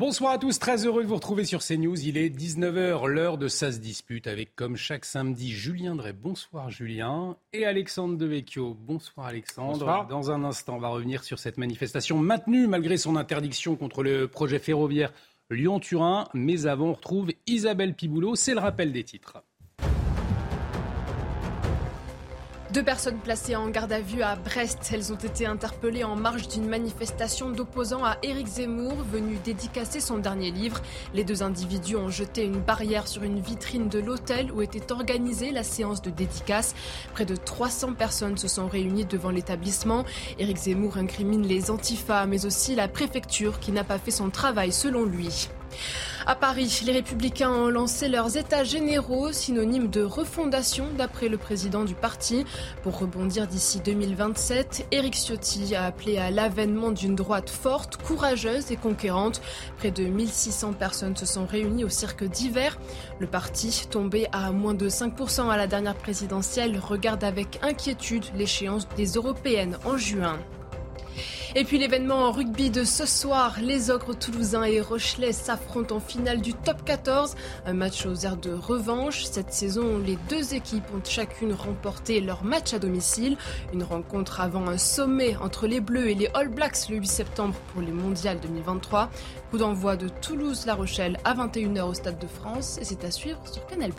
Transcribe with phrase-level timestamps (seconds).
[0.00, 2.06] Bonsoir à tous, très heureux de vous retrouver sur CNews.
[2.06, 6.14] Il est 19h, l'heure de Ça se dispute avec, comme chaque samedi, Julien Drey.
[6.14, 7.36] Bonsoir Julien.
[7.52, 8.72] Et Alexandre Devecchio.
[8.72, 10.06] Bonsoir Alexandre.
[10.08, 14.26] Dans un instant, on va revenir sur cette manifestation maintenue malgré son interdiction contre le
[14.26, 15.12] projet ferroviaire
[15.50, 16.28] Lyon-Turin.
[16.32, 18.36] Mais avant, on retrouve Isabelle Piboulot.
[18.36, 19.44] C'est le rappel des titres.
[22.72, 24.90] Deux personnes placées en garde à vue à Brest.
[24.92, 30.18] Elles ont été interpellées en marge d'une manifestation d'opposants à Éric Zemmour, venu dédicacer son
[30.18, 30.80] dernier livre.
[31.12, 35.50] Les deux individus ont jeté une barrière sur une vitrine de l'hôtel où était organisée
[35.50, 36.76] la séance de dédicace.
[37.12, 40.04] Près de 300 personnes se sont réunies devant l'établissement.
[40.38, 44.70] Éric Zemmour incrimine les antifas, mais aussi la préfecture qui n'a pas fait son travail
[44.70, 45.48] selon lui.
[46.26, 51.84] À Paris, les républicains ont lancé leurs états généraux, synonymes de refondation d'après le président
[51.84, 52.44] du parti.
[52.82, 58.76] Pour rebondir d'ici 2027, Éric Ciotti a appelé à l'avènement d'une droite forte, courageuse et
[58.76, 59.40] conquérante.
[59.78, 62.78] Près de 1600 personnes se sont réunies au cirque d'hiver.
[63.18, 68.86] Le parti, tombé à moins de 5% à la dernière présidentielle, regarde avec inquiétude l'échéance
[68.96, 70.38] des européennes en juin.
[71.56, 76.00] Et puis l'événement en rugby de ce soir, les Ogres toulousains et Rochelais s'affrontent en
[76.00, 77.34] finale du top 14.
[77.66, 79.24] Un match aux airs de revanche.
[79.24, 83.36] Cette saison, les deux équipes ont chacune remporté leur match à domicile.
[83.72, 87.54] Une rencontre avant un sommet entre les Bleus et les All Blacks le 8 septembre
[87.72, 89.10] pour les mondiales 2023.
[89.50, 93.40] Coup d'envoi de Toulouse-La Rochelle à 21h au Stade de France et c'est à suivre
[93.46, 93.92] sur Canal+.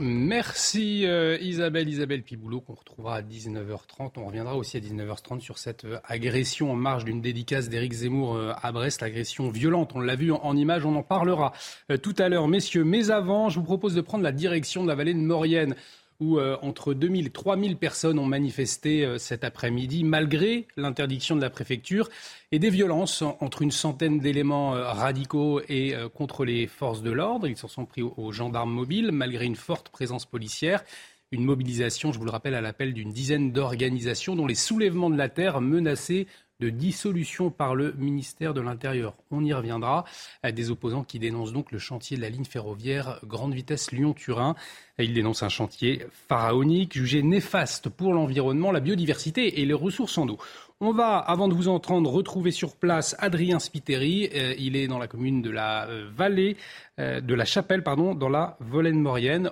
[0.00, 4.12] Merci euh, Isabelle, Isabelle Piboulot, qu'on retrouvera à 19h30.
[4.16, 8.36] On reviendra aussi à 19h30 sur cette euh, agression en marge d'une dédicace d'Éric Zemmour
[8.36, 9.92] euh, à Brest, l'agression violente.
[9.96, 11.52] On l'a vu en, image, on en parlera
[12.00, 12.84] tout à l'heure, messieurs.
[12.84, 15.74] Mais avant, je vous propose de prendre la direction de la vallée de Maurienne
[16.20, 21.40] où euh, entre 2000 et 3000 personnes ont manifesté euh, cet après-midi, malgré l'interdiction de
[21.40, 22.08] la préfecture,
[22.50, 27.46] et des violences entre une centaine d'éléments euh, radicaux et contre les forces de l'ordre.
[27.46, 30.82] Ils s'en sont pris aux, gendarmes mobiles, malgré une forte présence policière.
[31.30, 35.18] Une mobilisation, je vous le rappelle, à l'appel d'une dizaine d'organisations dont les soulèvements de
[35.18, 36.26] la terre menaçaient
[36.60, 39.14] de dissolution par le ministère de l'Intérieur.
[39.30, 40.04] On y reviendra.
[40.44, 44.56] Des opposants qui dénoncent donc le chantier de la ligne ferroviaire grande vitesse Lyon-Turin.
[44.98, 50.28] Ils dénoncent un chantier pharaonique, jugé néfaste pour l'environnement, la biodiversité et les ressources en
[50.28, 50.38] eau.
[50.80, 54.30] On va, avant de vous entendre, retrouver sur place Adrien Spiteri.
[54.34, 56.56] Euh, il est dans la commune de la euh, vallée,
[57.00, 59.50] euh, de la Chapelle, pardon, dans la Volène-Maurienne.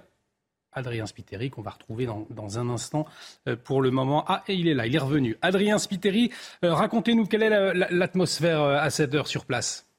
[0.77, 3.07] Adrien Spiteri, qu'on va retrouver dans, un instant
[3.49, 4.25] euh, pour le moment.
[4.29, 5.37] Ah, et il est là, il est revenu.
[5.43, 6.31] Adrien Spiteri,
[6.63, 9.91] euh, racontez-nous quelle est l'atmosphère euh, à cette heure sur place.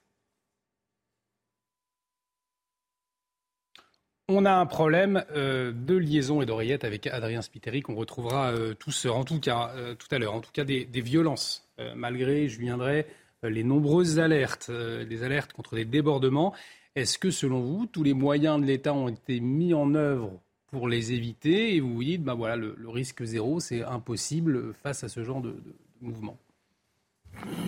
[4.30, 9.24] On a un problème de liaison et d'oreillette avec Adrien Spiteri qu'on retrouvera tous, en
[9.24, 10.34] tout cas, tout à l'heure.
[10.34, 11.66] En tout cas, des, violences,
[11.96, 13.06] malgré, je viendrai,
[13.42, 16.52] les nombreuses alertes, des alertes contre des débordements.
[16.94, 20.38] Est-ce que, selon vous, tous les moyens de l'État ont été mis en œuvre
[20.70, 25.04] pour les éviter et vous vous dites, bah voilà, le, risque zéro, c'est impossible face
[25.04, 25.54] à ce genre de,
[26.00, 26.38] mouvement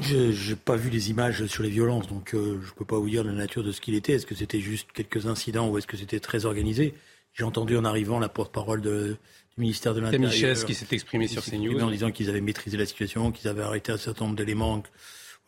[0.03, 2.99] Je n'ai pas vu les images sur les violences, donc euh, je ne peux pas
[2.99, 4.15] vous dire la nature de ce qu'il était.
[4.15, 6.95] Est-ce que c'était juste quelques incidents ou est-ce que c'était très organisé?
[7.33, 9.17] J'ai entendu en arrivant la porte-parole du
[9.57, 10.31] ministère de l'Intérieur.
[10.31, 11.81] Michel qui s'est exprimé sur CNews.
[11.81, 14.83] En disant qu'ils avaient maîtrisé la situation, qu'ils avaient arrêté un certain nombre d'éléments.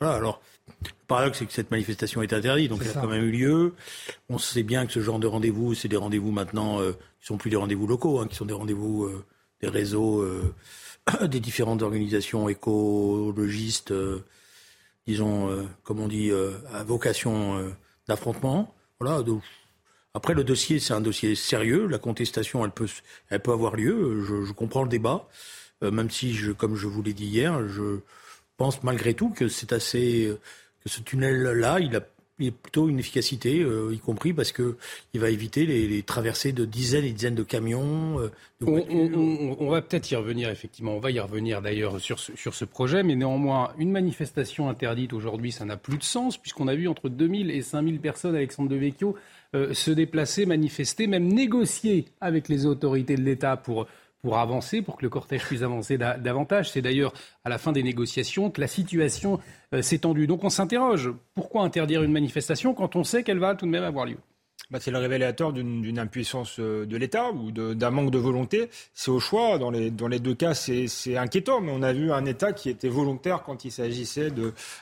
[0.01, 3.25] Voilà, alors le paradoxe, c'est que cette manifestation est interdite, donc elle a quand même
[3.25, 3.75] eu lieu.
[4.29, 7.37] On sait bien que ce genre de rendez-vous, c'est des rendez-vous maintenant euh, qui sont
[7.37, 9.25] plus des rendez-vous locaux, hein, qui sont des rendez-vous euh,
[9.61, 10.55] des réseaux, euh,
[11.27, 13.93] des différentes organisations écologistes,
[15.07, 16.31] disons, comme on dit,
[16.73, 17.73] à vocation
[18.09, 18.75] d'affrontement.
[19.01, 19.23] Voilà.
[19.23, 19.43] Donc,
[20.15, 21.87] après, le dossier, c'est un dossier sérieux.
[21.87, 22.89] La contestation, elle peut,
[23.31, 24.25] elle peut avoir lieu.
[24.25, 25.29] Je, je comprends le débat,
[25.81, 28.01] même si, je, comme je vous l'ai dit hier, je
[28.63, 30.33] pense malgré tout que c'est assez
[30.85, 32.01] que ce tunnel-là, il a
[32.53, 34.77] plutôt une efficacité, euh, y compris parce que
[35.15, 38.21] il va éviter les, traversées de dizaines et dizaines de camions.
[38.21, 38.31] Euh,
[38.65, 40.95] on, va peut-être y revenir, effectivement.
[40.95, 45.13] On va y revenir d'ailleurs sur ce, sur ce projet, mais néanmoins, une manifestation interdite
[45.13, 48.69] aujourd'hui, ça n'a plus de sens, puisqu'on a vu entre 2000 et 5000 personnes, Alexandre
[48.69, 49.17] Devecchio,
[49.57, 53.89] euh, se déplacer, manifester, même négocier avec les autorités de l'État pour
[54.23, 56.71] pour avancer, pour que le cortège puisse avancer davantage.
[56.71, 57.13] C'est d'ailleurs
[57.45, 59.41] à la fin des négociations que la situation
[59.75, 60.27] euh, s'est tendue.
[60.27, 63.85] Donc on s'interroge, pourquoi interdire une manifestation quand on sait qu'elle va tout de même
[63.85, 64.19] avoir lieu?
[64.73, 68.71] Bah, c'est le révélateur d'une impuissance euh, de l'État ou d'un manque de volonté.
[68.95, 69.59] C'est au choix.
[69.59, 71.61] Dans les, dans les deux cas, c'est inquiétant.
[71.61, 74.31] Mais on a vu un État qui était volontaire quand il s'agissait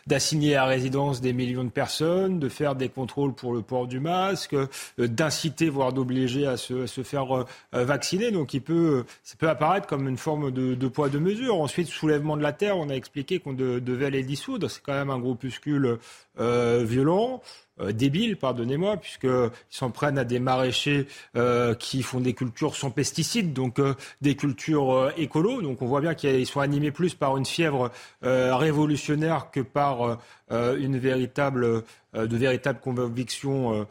[0.06, 3.98] d'assigner à résidence des millions de personnes, de faire des contrôles pour le port du
[3.98, 8.30] masque, euh, d'inciter, voire d'obliger à se, se faire euh, vacciner.
[8.30, 11.60] Donc il peut, ça peut apparaître comme une forme de, de poids de mesure.
[11.60, 14.70] Ensuite, soulèvement de la terre, on a expliqué qu'on devait les dissoudre.
[14.70, 15.98] C'est quand même un groupuscule
[16.38, 17.42] euh, violent.
[17.80, 21.06] Euh, débile, pardonnez-moi, puisqu'ils s'en prennent à des maraîchers
[21.36, 25.62] euh, qui font des cultures sans pesticides, donc euh, des cultures écolo.
[25.62, 27.90] Donc on voit bien qu'ils sont animés plus par une fièvre
[28.22, 30.18] révolutionnaire que par
[30.50, 31.82] une véritable,
[32.14, 33.86] de véritables convictions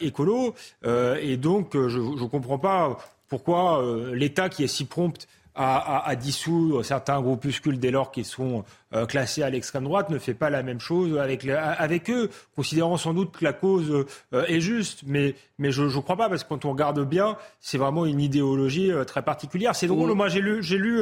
[0.00, 0.54] écolo.
[0.84, 2.98] et donc je ne comprends pas
[3.28, 5.26] pourquoi l'État qui est si prompt
[5.60, 10.18] à, à, dissoudre certains groupuscules dès lors qu'ils sont euh, classés à l'extrême droite ne
[10.18, 14.44] fait pas la même chose avec, avec eux, considérant sans doute que la cause euh,
[14.46, 15.02] est juste.
[15.06, 18.20] Mais, mais je ne crois pas, parce que quand on regarde bien, c'est vraiment une
[18.20, 19.76] idéologie euh, très particulière.
[19.76, 21.00] C'est drôle, moi j'ai lu, j'ai lu,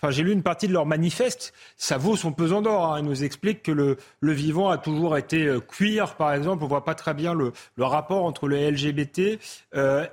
[0.00, 1.54] enfin j'ai lu une partie de leur manifeste.
[1.76, 2.94] Ça vaut son pesant d'or.
[2.94, 3.00] Hein.
[3.00, 6.64] Ils nous expliquent que le, le vivant a toujours été queer, par exemple.
[6.64, 9.38] On voit pas très bien le, le rapport entre le LGBT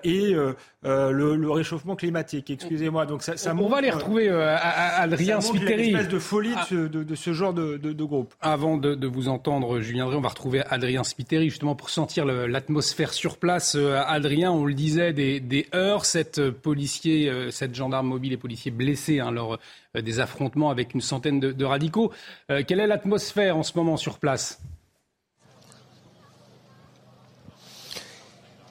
[0.03, 2.51] et le, le, réchauffement climatique.
[2.51, 3.07] Excusez-moi.
[3.07, 5.89] Donc ça, ça on, va les retrouver, Adrien Spiteri.
[5.89, 8.33] Espèce de folie de, de, de ce genre de, groupe.
[8.41, 13.13] Avant de, vous entendre, Julien Drey, on va retrouver Adrien Spiteri, justement pour sentir l'atmosphère
[13.13, 13.75] sur place.
[13.75, 18.71] Euh, Adrien, on le disait, des, heures, cette policier, euh, cette gendarme mobile et policier
[18.71, 19.57] blessés hein, lors
[19.95, 22.11] euh, des affrontements avec une centaine de, radicaux.
[22.47, 24.61] quelle est l'atmosphère en ce moment sur place?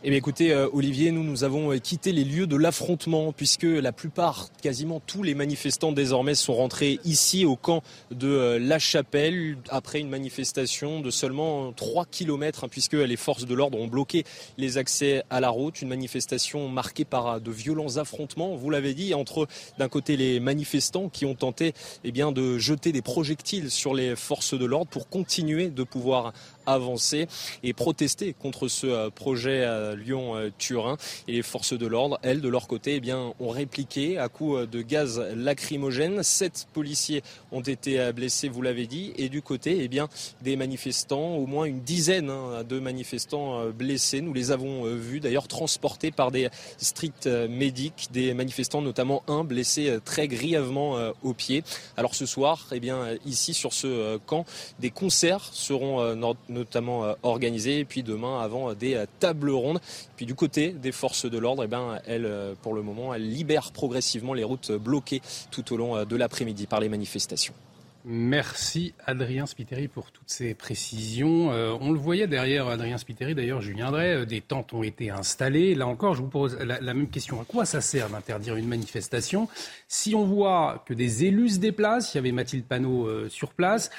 [0.06, 3.62] Eh bien écoutez, euh, Olivier, nous, nous avons euh, quitté les lieux de l'affrontement puisque
[3.62, 8.78] la plupart, quasiment tous les manifestants désormais sont rentrés ici au camp de euh, La
[8.78, 13.86] Chapelle après une manifestation de seulement 3 km hein, puisque les forces de l'ordre ont
[13.86, 14.24] bloqué
[14.58, 15.80] les accès à la route.
[15.80, 19.48] Une manifestation marquée par de violents affrontements, vous l'avez dit, entre
[19.78, 21.72] d'un côté les manifestants qui ont tenté
[22.04, 26.34] eh bien, de jeter des projectiles sur les forces de l'ordre pour continuer de pouvoir
[26.66, 27.26] avancer
[27.62, 29.64] et protester contre ce projet
[29.94, 30.96] Lyon-Turin.
[31.28, 34.60] Et les forces de l'ordre, elles, de leur côté, eh bien, ont répliqué à coups
[34.60, 36.22] euh, de gaz lacrymogène.
[36.22, 39.12] Sept policiers ont été blessés, vous l'avez dit.
[39.16, 40.08] Et du côté eh bien,
[40.42, 44.20] des manifestants, au moins une dizaine hein, de manifestants blessés.
[44.20, 46.48] Nous les avons vus d'ailleurs transportés par des
[46.78, 51.62] stricts médics, des manifestants, notamment un blessé très grièvement au pied.
[51.96, 54.44] Alors ce soir, eh bien, ici sur ce camp,
[54.80, 56.14] des concerts seront
[56.48, 59.80] notamment euh, organisé Et puis demain, avant euh, des euh, tables rondes.
[60.16, 62.30] Puis du côté des forces de l'ordre, eh ben, elles,
[62.62, 66.80] pour le moment, elles libèrent progressivement les routes bloquées tout au long de l'après-midi par
[66.80, 67.54] les manifestations.
[68.06, 71.50] Merci Adrien Spiteri pour toutes ces précisions.
[71.52, 75.08] Euh, on le voyait derrière Adrien Spiteri, d'ailleurs Julien Drey, euh, des tentes ont été
[75.08, 75.74] installées.
[75.74, 77.40] Là encore, je vous pose la, même question.
[77.40, 79.48] À quoi ça sert d'interdire une manifestation
[79.88, 83.54] Si on voit que des élus se déplacent, il y avait Mathilde Panot euh, sur
[83.54, 83.90] place,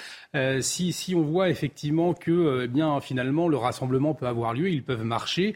[0.60, 5.56] si, on voit effectivement que eh finalement le rassemblement peut avoir lieu, ils peuvent marcher,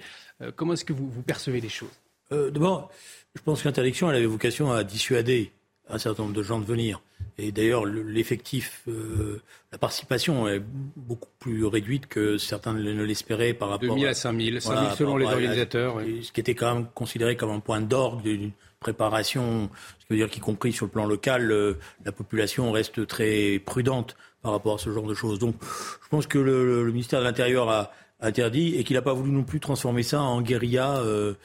[0.55, 1.91] comment est-ce que vous, percevez les choses?
[2.31, 2.89] D'abord,
[3.35, 5.51] je pense que l'interdiction, avait vocation à dissuader
[5.89, 7.01] un certain nombre de gens de venir.
[7.37, 9.41] Et d'ailleurs, l'effectif, euh,
[9.71, 10.61] la participation est
[10.95, 15.25] beaucoup plus réduite que certains ne l'espéraient par rapport 2000 à 5000, 5000 selon les
[15.25, 16.01] organisateurs.
[16.21, 18.51] Ce qui était quand même considéré comme un point d'orgue d'une
[18.81, 19.69] préparation,
[19.99, 23.59] ce qui veut dire qu'y compris sur le plan local, euh, la population reste très
[23.65, 25.39] prudente par rapport à ce genre de choses.
[25.39, 29.31] Donc, je pense que le, ministère de l'Intérieur a interdit et qu'il n'a pas voulu
[29.31, 31.35] non plus transformer ça en guérilla euh,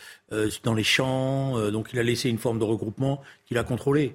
[0.64, 1.70] dans les champs.
[1.70, 4.12] donc, il a laissé une forme de regroupement qu'il a contrôlé.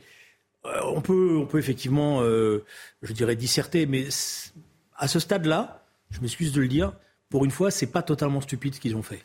[0.66, 2.66] Euh, on, peut, on peut effectivement, euh,
[3.02, 4.08] je dirais, disserter, mais
[4.98, 6.94] à ce stade-là, je m'excuse de le dire,
[7.30, 9.24] pour une fois, c'est pas totalement stupide ce qu'ils ont fait.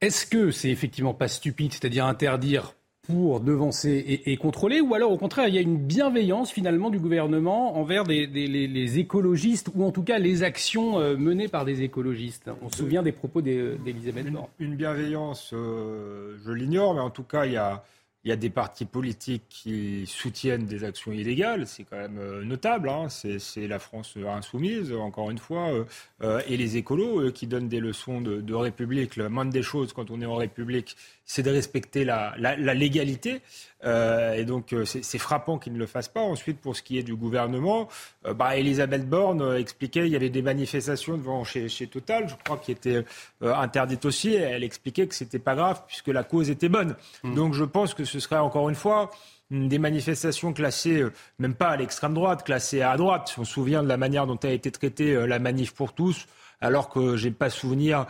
[0.00, 5.16] Est-ce que c'est effectivement pas stupide, c'est-à-dire interdire pour devancer et, contrôler, ou alors au
[5.16, 10.02] contraire, il y a une bienveillance finalement du gouvernement envers les, écologistes, ou en tout
[10.02, 12.50] cas les actions euh, menées par des écologistes?
[12.60, 14.48] On se souvient des propos d'Elisabeth Borne.
[14.58, 17.82] Une, bienveillance, je l'ignore, mais en tout cas, il y a
[18.24, 22.44] il y a des partis politiques qui soutiennent des actions illégales, c'est quand même euh,
[22.44, 22.88] notable.
[22.88, 23.08] Hein.
[23.08, 25.84] C'est la France insoumise, encore une fois, euh,
[26.22, 29.16] euh, et les écolos qui donnent des leçons de, République.
[29.16, 32.34] Le moindre des choses quand on est en République, c'est de respecter la,
[32.74, 33.40] légalité.
[33.84, 36.20] Euh, et donc, euh, c'est frappant qu'ils ne le fassent pas.
[36.20, 37.88] Ensuite, pour ce qui est du gouvernement,
[38.26, 42.58] euh, bah, Elisabeth Borne expliquait qu'il y avait des manifestations devant chez, Total, je crois,
[42.58, 43.04] qui étaient
[43.40, 44.34] interdites aussi.
[44.34, 46.96] Elle expliquait que c'était pas grave puisque la cause était bonne.
[47.22, 47.34] Mmh.
[47.34, 49.10] Donc, je pense que ce serait encore une fois
[49.50, 51.04] des manifestations classées,
[51.38, 53.34] même pas à l'extrême droite, classées à droite.
[53.38, 56.26] On se souvient de la manière dont a été traitée la manif pour tous
[56.60, 58.06] alors que j'ai pas souvenir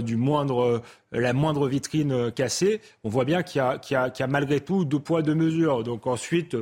[0.00, 2.80] du moindre, la moindre vitrine cassée.
[3.04, 5.84] On voit bien qu'il y, y, a malgré tout deux poids deux mesures.
[5.84, 6.56] Donc ensuite,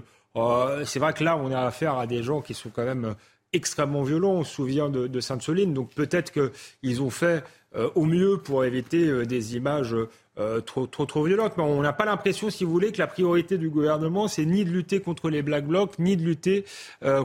[0.84, 3.14] c'est vrai que là, on a affaire à des gens qui sont quand même
[3.52, 4.32] extrêmement violents.
[4.32, 5.74] On se souvient de, Sainte-Soline.
[5.74, 7.44] Donc peut-être qu'ils ont fait
[7.76, 9.94] euh, au mieux pour éviter euh, des images
[10.38, 11.54] euh, trop, trop, trop violentes.
[11.56, 14.64] Mais on n'a pas l'impression, si vous voulez, que la priorité du gouvernement, c'est ni
[14.64, 16.64] de lutter contre les Black Blocs, ni de lutter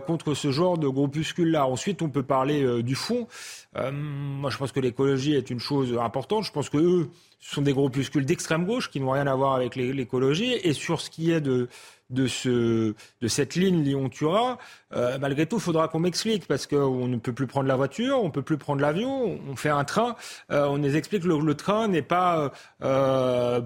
[0.07, 1.65] contre ce genre de groupuscules-là.
[1.65, 3.27] Ensuite, on peut parler du fond.
[3.75, 6.43] moi, je pense que l'écologie est une chose importante.
[6.45, 7.09] Je pense que eux,
[7.43, 10.53] ce sont des groupuscules d'extrême gauche qui n'ont rien à voir avec l'écologie.
[10.63, 11.67] Et sur ce qui est de,
[12.09, 14.57] de, ce, de cette ligne Lyon-Turin,
[14.95, 18.21] euh, malgré tout, il faudra qu'on m'explique parce qu'on ne peut plus prendre la voiture,
[18.21, 20.15] on ne peut plus prendre l'avion, on fait un train.
[20.51, 23.02] Euh, on nous explique que le, train n'est pas euh,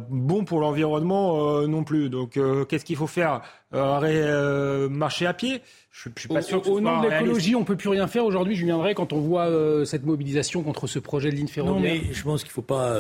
[0.10, 2.10] bon pour l'environnement non plus.
[2.10, 3.42] Donc, qu'est-ce qu'il faut faire
[3.72, 5.62] Marcher à pied?
[5.92, 8.56] Je, suis pas sûr que Au nom de l'écologie, on peut plus rien faire aujourd'hui.
[8.56, 9.50] Je viendrai quand on voit
[9.86, 11.96] cette mobilisation contre ce projet de ligne ferroviaire.
[11.96, 12.98] Non, mais je pense qu'il faut pas.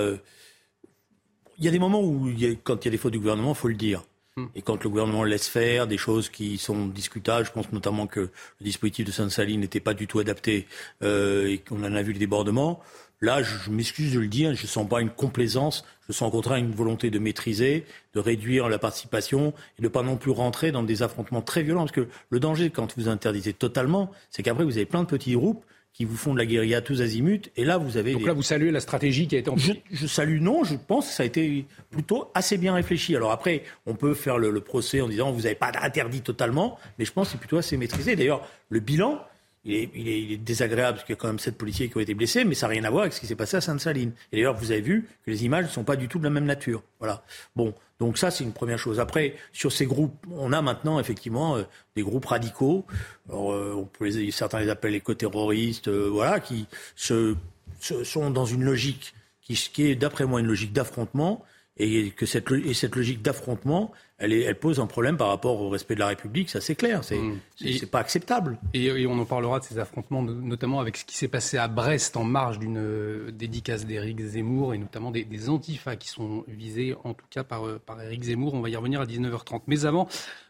[1.59, 2.29] Il y a des moments où,
[2.63, 4.03] quand il y a des fautes du gouvernement, il faut le dire.
[4.37, 4.45] Hmm.
[4.53, 8.19] Et quand le gouvernement laisse faire des choses qui sont discutables, je pense notamment que
[8.19, 8.29] le
[8.63, 10.67] dispositif de Sainte-Saline n'était pas du tout adapté
[11.03, 12.79] euh, et qu'on en a vu le débordement.
[13.19, 16.31] Là, je, m'excuse de le dire, je ne sens pas une complaisance, je sens au
[16.31, 20.71] contraire une volonté de maîtriser, de réduire la participation et de pas non plus rentrer
[20.71, 21.81] dans des affrontements très violents.
[21.81, 25.33] Parce que le danger, quand vous interdisez totalement, c'est qu'après, vous avez plein de petits
[25.33, 25.65] groupes
[25.97, 27.49] qui vous font de la guérilla tous azimuts.
[27.55, 28.13] Et là, vous avez.
[28.13, 30.63] Donc là, vous saluez la stratégie qui a été en je, je, salue, non.
[30.63, 33.15] Je pense que ça a été plutôt assez bien réfléchi.
[33.15, 37.05] Alors après, on peut faire le, procès en disant vous n'avez pas interdit totalement, mais
[37.05, 38.15] je pense que c'est plutôt assez maîtrisé.
[38.15, 39.19] D'ailleurs, le bilan,
[39.67, 42.45] il est, désagréable parce qu'il y a quand même sept policiers qui ont été blessés,
[42.45, 44.13] mais ça n'a rien à voir avec ce qui s'est passé à Sainte-Saline.
[44.31, 46.29] Et d'ailleurs, vous avez vu que les images ne sont pas du tout de la
[46.29, 46.83] même nature.
[46.99, 47.23] Voilà.
[47.55, 48.99] Bon, donc ça, c'est une première chose.
[48.99, 51.63] Après, sur ces groupes, on a maintenant effectivement euh,
[51.95, 52.85] des groupes radicaux.
[53.31, 53.83] Euh,
[54.31, 60.25] certains les appellent éco-terroristes, euh, voilà, qui sont dans une logique qui, qui est, d'après
[60.25, 61.43] moi, une logique d'affrontement,
[61.77, 65.69] et que cette, et cette logique d'affrontement, elle, elle, pose un problème par rapport au
[65.69, 67.85] respect de la République, ça c'est clair, c'est mmh.
[67.91, 68.57] pas acceptable.
[68.73, 72.17] Et, on en parlera de ces affrontements, notamment avec ce qui s'est passé à Brest
[72.17, 76.95] en marge d'une euh, dédicace d'Éric Zemmour et notamment des, des, antifas qui sont visés
[77.03, 78.55] en tout cas par, euh, par Éric Zemmour.
[78.55, 79.61] On va y revenir à 19h30.
[79.67, 80.07] Mais avant,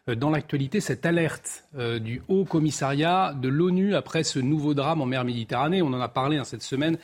[0.08, 1.64] euh, dans l'actualité, cette alerte
[2.00, 5.82] du Haut Commissariat de l'ONU après ce nouveau drame en mer Méditerranée.
[5.82, 6.98] On en a parlé hein, cette semaine.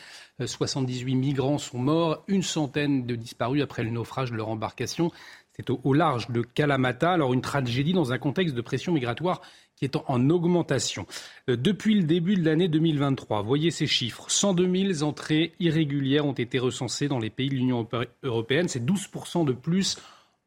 [0.45, 5.13] 78 migrants sont morts, une centaine de disparus après le naufrage de leur embarcation.
[5.57, 7.13] C'est au, large de Kalamata.
[7.13, 9.41] Alors une tragédie dans un contexte de pression migratoire
[9.77, 11.07] qui est en, augmentation.
[11.49, 14.27] Euh, depuis le début de l'année 2023, voyez ces chiffres.
[14.29, 17.89] 102 000 entrées irrégulières ont été recensées dans les pays de l'Union
[18.23, 18.69] européenne.
[18.69, 19.09] C'est 12
[19.47, 19.99] de plus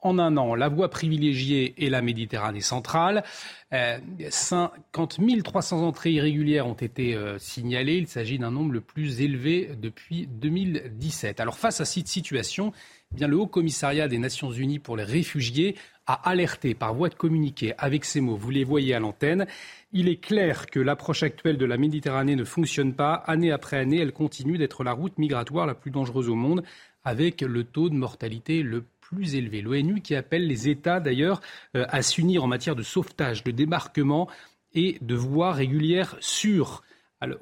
[0.02, 0.56] en un an.
[0.56, 3.24] La voie privilégiée est la Méditerranée centrale.
[3.72, 7.98] 50 euh, 300 entrées irrégulières ont été euh, signalées.
[7.98, 11.40] Il s'agit d'un nombre le plus élevé depuis 2017.
[11.40, 12.72] Alors face à cette situation,
[13.14, 15.76] eh bien, le Haut Commissariat des Nations Unies pour les réfugiés
[16.08, 18.36] a alerté par voie de communiqué avec ces mots.
[18.36, 19.48] Vous les voyez à l'antenne.
[19.92, 23.14] Il est clair que l'approche actuelle de la Méditerranée ne fonctionne pas.
[23.14, 26.64] Année après année, elle continue d'être la route migratoire la plus dangereuse au monde,
[27.04, 29.62] avec le taux de mortalité le plus élevé.
[29.62, 31.42] L'ONU qui appelle les États d'ailleurs
[31.76, 34.28] euh, à s'unir en matière de sauvetage, de débarquement
[34.74, 36.84] et de voies régulières sûres.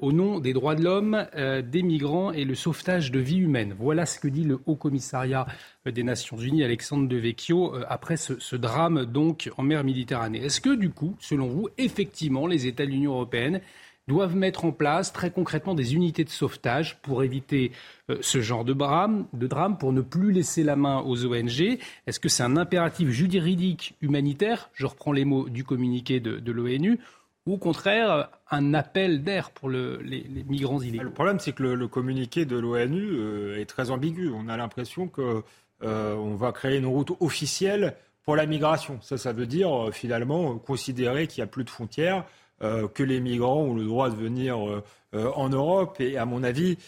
[0.00, 3.74] Au nom des droits de l'homme, euh, des migrants et le sauvetage de vie humaine.
[3.78, 5.46] Voilà ce que dit le Haut Commissariat
[5.86, 10.44] euh, des Nations Unies, Alexandre De Vecchio, après ce, drame donc en mer Méditerranée.
[10.44, 13.60] Est-ce que du coup, selon vous, effectivement, les États de l'Union européenne
[14.08, 17.72] doivent mettre en place très concrètement des unités de sauvetage pour éviter
[18.08, 21.78] euh, ce genre de drame, de drame, pour ne plus laisser la main aux ONG
[22.06, 24.70] Est-ce que c'est un impératif juridique humanitaire?
[24.74, 27.00] Je reprends les mots du communiqué de, l'ONU
[27.46, 31.88] ou au contraire un appel d'air pour les, migrants illégaux Le problème, c'est que le,
[31.88, 34.30] communiqué de l'ONU euh, est très ambigu.
[34.34, 35.42] On a l'impression qu'on
[35.82, 38.98] euh, va créer une route officielle pour la migration.
[39.02, 42.22] Ça, ça veut dire finalement considérer qu'il n'y a plus de frontières, euh,
[42.60, 44.82] que les migrants ont le droit de venir euh,
[45.14, 46.00] euh, en Europe.
[46.00, 46.78] Et à mon avis,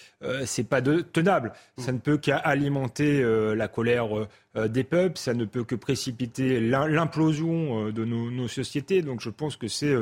[0.44, 1.52] c'est pas de, tenable.
[1.76, 3.22] Ça ne peut qu'alimenter
[3.54, 4.08] la colère
[4.56, 5.18] des peuples.
[5.18, 9.02] Ça ne peut que précipiter l'implosion de nos, nos, sociétés.
[9.02, 9.94] Donc je pense que c'est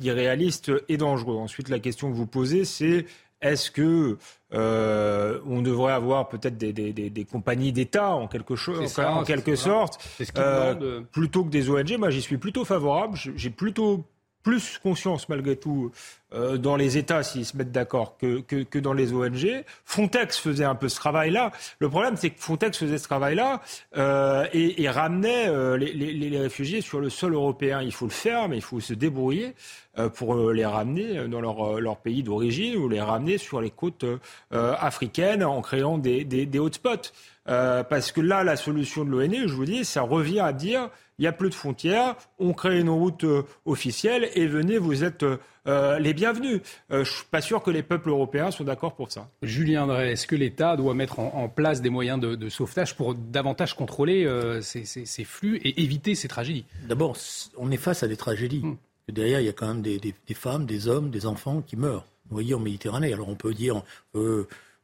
[0.00, 1.36] irréaliste et dangereux.
[1.36, 3.06] Ensuite, la question que vous posez, c'est
[3.42, 4.16] est-ce que
[4.54, 9.24] euh, on devrait avoir peut-être des, des, des, des compagnies d'État en quelque, chose, en
[9.24, 9.98] quelque sorte,
[10.38, 13.18] euh, plutôt que des ONG Moi, j'y suis plutôt favorable.
[13.34, 14.04] J'ai plutôt
[14.42, 15.92] plus conscience malgré tout
[16.34, 19.64] euh, dans les États s'ils se mettent d'accord que, que, que, dans les ONG.
[19.84, 21.52] Frontex faisait un peu ce travail-là.
[21.78, 23.60] Le problème, c'est que Frontex faisait ce travail-là
[23.96, 27.82] euh, et, et, ramenait euh, les, les, les, réfugiés sur le sol européen.
[27.82, 29.54] Il faut le faire, mais il faut se débrouiller
[29.98, 33.70] euh, pour euh, les ramener dans leur, leur pays d'origine ou les ramener sur les
[33.70, 34.04] côtes
[34.50, 37.12] africaines en créant des, des, des hotspots.
[37.44, 40.90] Parce que là, la solution de l'ONU, je vous dis, ça revient à dire
[41.22, 45.04] il n'y a plus de frontières, on crée une route euh, officielle et venez, vous
[45.04, 45.24] êtes
[45.68, 46.62] euh, les bienvenus.
[46.90, 49.30] Euh, je ne suis pas sûr que les peuples européens sont d'accord pour ça.
[49.40, 53.74] Julien Drey, est-ce que l'État doit mettre en, place des moyens de, sauvetage pour davantage
[53.74, 54.28] contrôler
[54.62, 56.64] ces, flux et éviter ces tragédies?
[56.88, 57.16] D'abord,
[57.56, 58.62] on est face à des tragédies.
[58.64, 58.76] Hmm.
[59.08, 62.54] Derrière, il y a quand même des, femmes, des hommes, des enfants qui meurent noyés
[62.54, 63.12] en Méditerranée.
[63.12, 63.82] Alors on peut dire,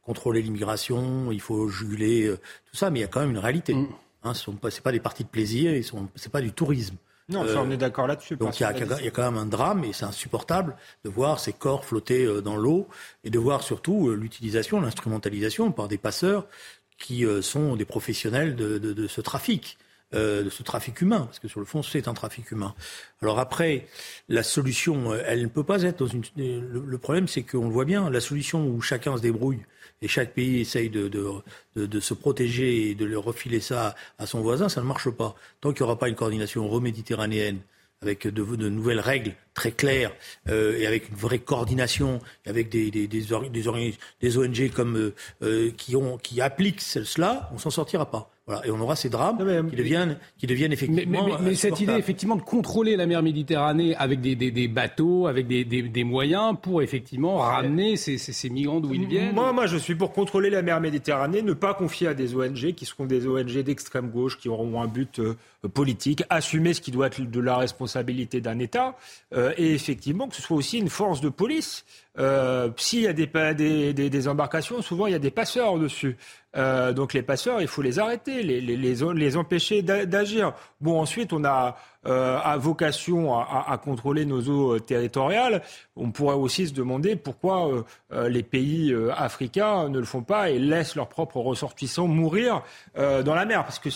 [0.09, 2.33] contrôler l'immigration, il faut juguler
[2.65, 3.75] tout ça, mais il y a quand même une réalité.
[3.75, 3.87] Hmm.
[4.23, 6.97] Hein, ce n'est pas, des parties de plaisir, ce n'est pas du tourisme.
[7.29, 8.35] Non, ça, on est d'accord là-dessus.
[8.37, 8.73] Donc il y, a,
[9.11, 10.75] quand même un drame et c'est insupportable
[11.05, 12.87] de voir ces corps flotter euh, dans l'eau
[13.23, 16.47] et de voir surtout euh, l'utilisation, l'instrumentalisation par des passeurs
[16.97, 19.77] qui euh, sont des professionnels de, ce trafic.
[20.13, 22.73] De ce trafic humain, parce que sur le fond, c'est un trafic humain.
[23.21, 23.85] Alors après,
[24.27, 26.23] la solution, elle ne peut pas être dans une.
[26.35, 29.59] le problème, c'est qu'on le voit bien, la solution où chacun se débrouille
[30.01, 34.25] et chaque pays essaye de, de, de, se protéger et de le refiler ça à
[34.25, 35.35] son voisin, ça ne marche pas.
[35.61, 37.59] Tant qu'il n'y aura pas une coordination euroméditerranéenne
[38.01, 40.13] avec de, nouvelles règles très claires
[40.47, 43.25] euh, et avec une vraie coordination, avec des, des, des,
[44.21, 48.31] des ONG comme, euh, euh, qui, ont, qui appliquent cela, on s'en sortira pas.
[48.49, 49.37] Voilà, et on aura ces drames
[49.69, 51.27] qui, deviennent, qui deviennent effectivement.
[51.27, 55.27] Mais, mais, cette idée, effectivement, de contrôler la mer Méditerranée avec des, des, des bateaux,
[55.27, 59.35] avec des, des, moyens pour effectivement ramener ces, ces, ces migrants d'où ils viennent.
[59.35, 62.73] Moi, moi, je suis pour contrôler la mer Méditerranée, ne pas confier à des ONG
[62.73, 65.35] qui seront des ONG d'extrême gauche, qui auront un but euh,
[65.67, 68.95] politique, assumer ce qui doit être de la responsabilité d'un État,
[69.33, 71.85] euh, et effectivement que ce soit aussi une force de police.
[72.17, 76.17] Euh, S'il y a des, des, embarcations, souvent il y a des passeurs dessus.
[76.57, 80.53] Euh, donc les passeurs, il faut les arrêter, les, les, empêcher d'agir.
[80.81, 81.77] Bon, ensuite, on a
[82.57, 85.61] vocation à, à, contrôler nos eaux territoriales.
[85.95, 90.95] On pourrait aussi se demander pourquoi les pays africains ne le font pas et laissent
[90.95, 92.63] leurs propres ressortissants mourir
[92.95, 93.63] dans la mer.
[93.63, 93.89] Parce que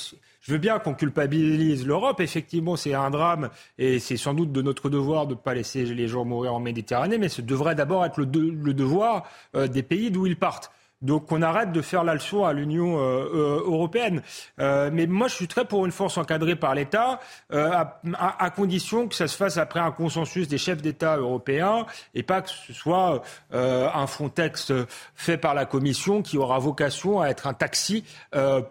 [0.43, 2.19] je veux bien qu'on culpabilise l'Europe.
[2.19, 5.85] Effectivement, c'est un drame et c'est sans doute de notre devoir de ne pas laisser
[5.85, 9.23] les gens mourir en Méditerranée, mais ce devrait d'abord être le, devoir
[9.53, 10.69] des pays d'où ils partent.
[11.03, 14.23] Donc on arrête de faire la leçon à l'Union euh, euh, européenne.
[14.59, 17.19] Euh, mais moi, je suis très pour une force encadrée par l'État,
[17.51, 22.41] à, condition que ça se fasse après un consensus des chefs d'État européens et pas
[22.41, 24.71] que ce soit un Frontex
[25.15, 28.05] fait par la Commission qui aura vocation à être un taxi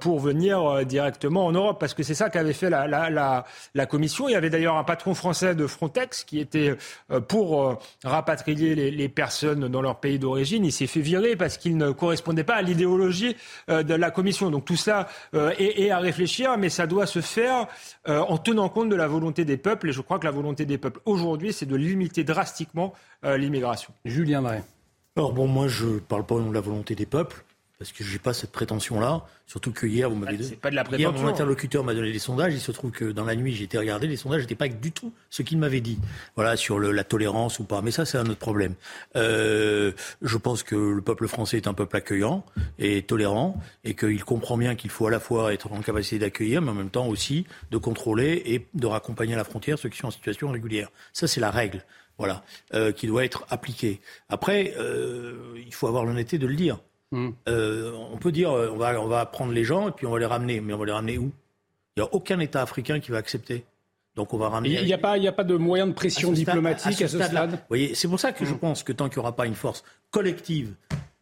[0.01, 1.79] pour venir directement en Europe.
[1.79, 3.45] Parce que c'est ça qu'avait fait la,
[3.89, 4.29] Commission.
[4.29, 6.77] Il y avait d'ailleurs un patron français de Frontex qui était
[7.29, 10.65] pour rapatrier les, les personnes dans leur pays d'origine.
[10.65, 13.37] Il s'est fait virer parce qu'il ne correspond correspondait pas à l'idéologie
[13.69, 14.51] euh, de la Commission.
[14.51, 17.67] Donc tout ça euh, est, à réfléchir, mais ça doit se faire
[18.09, 19.89] euh, en tenant compte de la volonté des peuples.
[19.89, 23.93] Et je crois que la volonté des peuples aujourd'hui, c'est de limiter drastiquement l'immigration.
[24.05, 24.63] Julien Drey.
[25.17, 27.45] Alors bon, moi je ne parle pas au nom de la volonté des peuples
[27.83, 29.27] parce que je n'ai pas cette prétention-là.
[29.49, 30.55] Surtout que hier, vous m'avez dit.
[30.55, 31.13] pas de la prétention.
[31.13, 32.55] Hier, mon interlocuteur m'a donné des sondages.
[32.55, 34.07] Il se trouve que dans la nuit, j'ai été regarder.
[34.07, 35.99] Les sondages n'étaient pas du tout ce qu'il m'avait dit.
[36.37, 37.83] Voilà, sur le, la tolérance ou pas.
[37.83, 38.75] Mais ça, c'est un autre problème.
[39.17, 39.91] Euh,
[40.23, 42.45] je pense que le peuple français est un peuple accueillant
[42.79, 46.63] et tolérant et qu'il comprend bien qu'il faut à la fois être en capacité d'accueillir,
[46.63, 49.99] mais en même temps aussi de contrôler et de raccompagner à la frontière ceux qui
[49.99, 50.89] sont en situation régulière.
[51.13, 51.85] Ça, c'est la règle.
[52.17, 54.01] Voilà, euh, qui doit être appliquée.
[54.29, 56.79] Après, euh, il faut avoir l'honnêteté de le dire.
[57.13, 57.31] Hmm.
[57.49, 60.11] Euh, on peut dire euh, on va, on va prendre les gens et puis on
[60.11, 60.61] va les ramener.
[60.61, 61.31] Mais on va les ramener où?
[61.97, 63.65] Il n'y a aucun État africain qui va accepter.
[64.17, 64.81] Donc on va ramener.
[64.81, 67.61] Il n'y a, pas, a pas de moyen de pression diplomatique à ce stade?
[67.69, 68.59] voyez, c'est pour ça que je hmm.
[68.59, 70.75] pense que tant qu'il n'y aura pas une force collective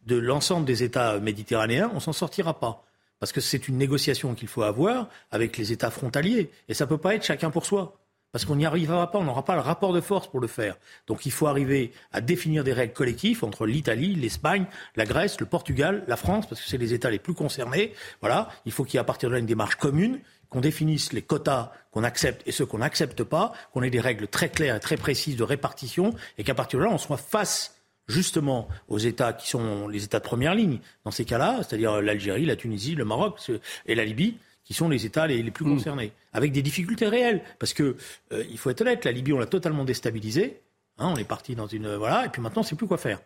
[0.07, 2.83] de l'ensemble des États méditerranéens, on s'en sortira pas.
[3.19, 6.49] Parce que c'est une négociation qu'il faut avoir avec les États frontaliers.
[6.67, 8.00] Et ça ne peut pas être chacun pour soi
[8.31, 10.77] parce qu'on n'y arrivera pas, on n'aura pas le rapport de force pour le faire.
[11.07, 14.65] Donc il faut arriver à définir des règles collectives entre l'Italie, l'Espagne,
[14.95, 17.93] la Grèce, le Portugal, la France, parce que c'est les États les plus concernés.
[18.21, 21.13] Voilà, il faut qu'il y ait à partir de là une démarche commune, qu'on définisse
[21.13, 24.75] les quotas qu'on accepte et ceux qu'on n'accepte pas, qu'on ait des règles très claires
[24.75, 27.75] et très précises de répartition, et qu'à partir de là, on soit face
[28.07, 32.45] justement aux États qui sont les États de première ligne, dans ces cas-là, c'est-à-dire l'Algérie,
[32.45, 33.39] la Tunisie, le Maroc
[33.85, 34.37] et la Libye,
[34.71, 35.75] qui sont les États les, plus mm.
[35.75, 37.41] concernés, avec des difficultés réelles.
[37.59, 37.97] Parce que
[38.31, 40.61] euh, il faut être honnête, la Libye, on l'a totalement déstabilisée.
[40.97, 43.19] Hein, on est parti dans une voilà, et puis maintenant, on sait plus quoi faire.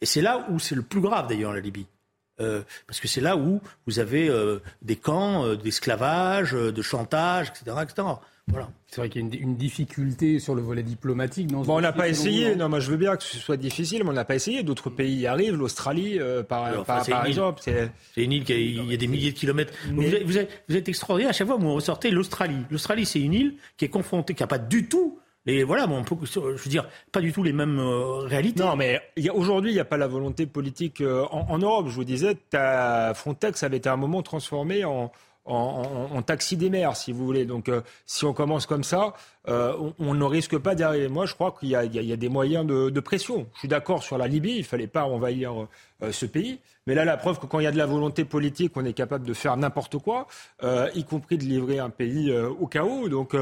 [0.00, 1.86] Et c'est là où c'est le plus grave d'ailleurs la Libye.
[2.40, 7.76] Euh, parce que c'est là où vous avez euh, des camps d'esclavage, de chantage, etc.,
[7.82, 8.08] etc.
[8.48, 8.68] Voilà.
[8.86, 11.48] C'est vrai qu'il y a une, difficulté sur le volet diplomatique.
[11.48, 12.54] bon, on n'a pas essayé.
[12.54, 14.62] Non, moi je veux bien que ce soit difficile, mais on n'a pas essayé.
[14.62, 15.56] D'autres pays y arrivent.
[15.56, 17.60] L'Australie, euh, par, par, exemple.
[17.64, 19.72] C'est une île qui a, il y a des milliers de kilomètres.
[19.90, 20.24] Vous, êtes,
[20.68, 21.30] vous, êtes, extraordinaire.
[21.30, 22.64] À chaque fois, vous ressortez l'Australie.
[22.70, 25.98] L'Australie, c'est une île qui est confrontée, qui n'a pas du tout et voilà, bon,
[25.98, 28.64] on peut, je veux dire, pas du tout les mêmes euh, réalités.
[28.64, 29.00] Non, mais
[29.32, 31.86] aujourd'hui, il n'y a pas la volonté politique euh, en, en, Europe.
[31.88, 32.36] Je vous disais,
[33.14, 35.12] Frontex avait été à un moment transformé en,
[35.46, 37.44] en, taxi des mers, si vous voulez.
[37.44, 39.14] Donc, euh, si on commence comme ça,
[39.48, 41.08] euh, on, ne risque pas d'arriver.
[41.08, 43.46] Moi, je crois qu'il y, a des moyens de, pression.
[43.54, 45.52] Je suis d'accord sur la Libye, il ne fallait pas envahir
[46.02, 46.58] euh, ce pays.
[46.86, 48.92] Mais là, la preuve que quand il y a de la volonté politique, on est
[48.92, 50.26] capable de faire n'importe quoi,
[50.94, 53.08] y compris de livrer un pays au chaos.
[53.08, 53.34] Donc,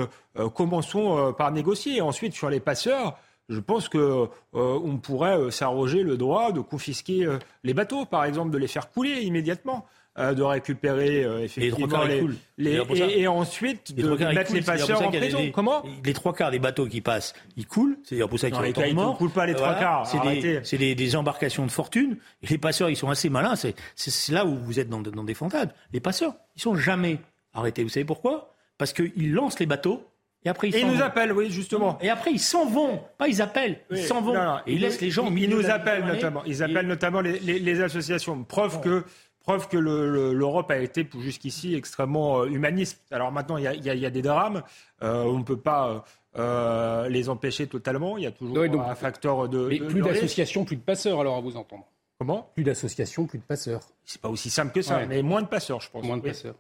[0.55, 2.01] commençons par négocier.
[2.01, 3.19] ensuite, sur les passeurs,
[3.51, 7.29] je pense qu'on on pourrait s'arroger le droit de confisquer
[7.65, 9.85] les bateaux, par exemple, de les faire couler immédiatement.
[10.17, 12.25] Euh, de récupérer euh, effectivement les,
[12.57, 15.51] les, et, et, ensuite de mettre les passeurs en prison.
[15.53, 17.99] Comment Les trois quarts des bateaux qui passent, ils coulent.
[18.05, 18.83] C'est-à-dire pour ça qu'ils sont.
[18.85, 20.07] Ils ne coulent pas les trois quarts.
[20.07, 22.17] C'est des, embarcations de fortune.
[22.45, 23.55] Et les passeurs, ils sont assez malins.
[23.57, 25.71] C'est là où vous êtes dans, dans des fantômes.
[25.93, 27.19] Les passeurs, ils sont jamais
[27.53, 27.83] arrêtés.
[27.83, 28.55] Vous savez pourquoi?
[28.79, 30.07] Parce qu'ils lancent les bateaux
[30.45, 31.99] et après, ils, et ils nous appellent, oui, justement.
[32.03, 33.01] Et après, ils s'en vont.
[33.19, 34.35] Pas ils appellent, ils s'en vont.
[34.67, 35.35] et ils laissent les gens.
[35.35, 36.45] Ils, nous appellent notamment.
[36.45, 38.45] Ils appellent notamment les, les, les associations.
[38.45, 39.05] Preuve que
[39.45, 43.03] Preuve que l'Europe a été jusqu'ici extrêmement euh, humaniste.
[43.11, 44.63] Alors maintenant, il y a, des drames.
[45.03, 46.03] Euh, on ne peut pas
[46.37, 48.17] euh, les empêcher totalement.
[48.17, 49.69] Il y a toujours un facteur de.
[49.69, 51.85] Mais plus d'associations, plus de passeurs, alors à vous entendre.
[52.19, 52.51] Comment?
[52.55, 53.83] Plus d'associations, plus de passeurs.
[54.07, 56.05] C'est pas aussi simple que ça, mais moins de passeurs, je pense.
[56.05, 56.55] Moins de passeurs.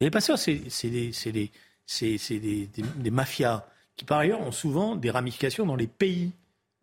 [0.00, 1.12] les passeurs, c'est des,
[2.00, 6.32] des, des, mafias qui, par ailleurs, ont souvent des ramifications dans les pays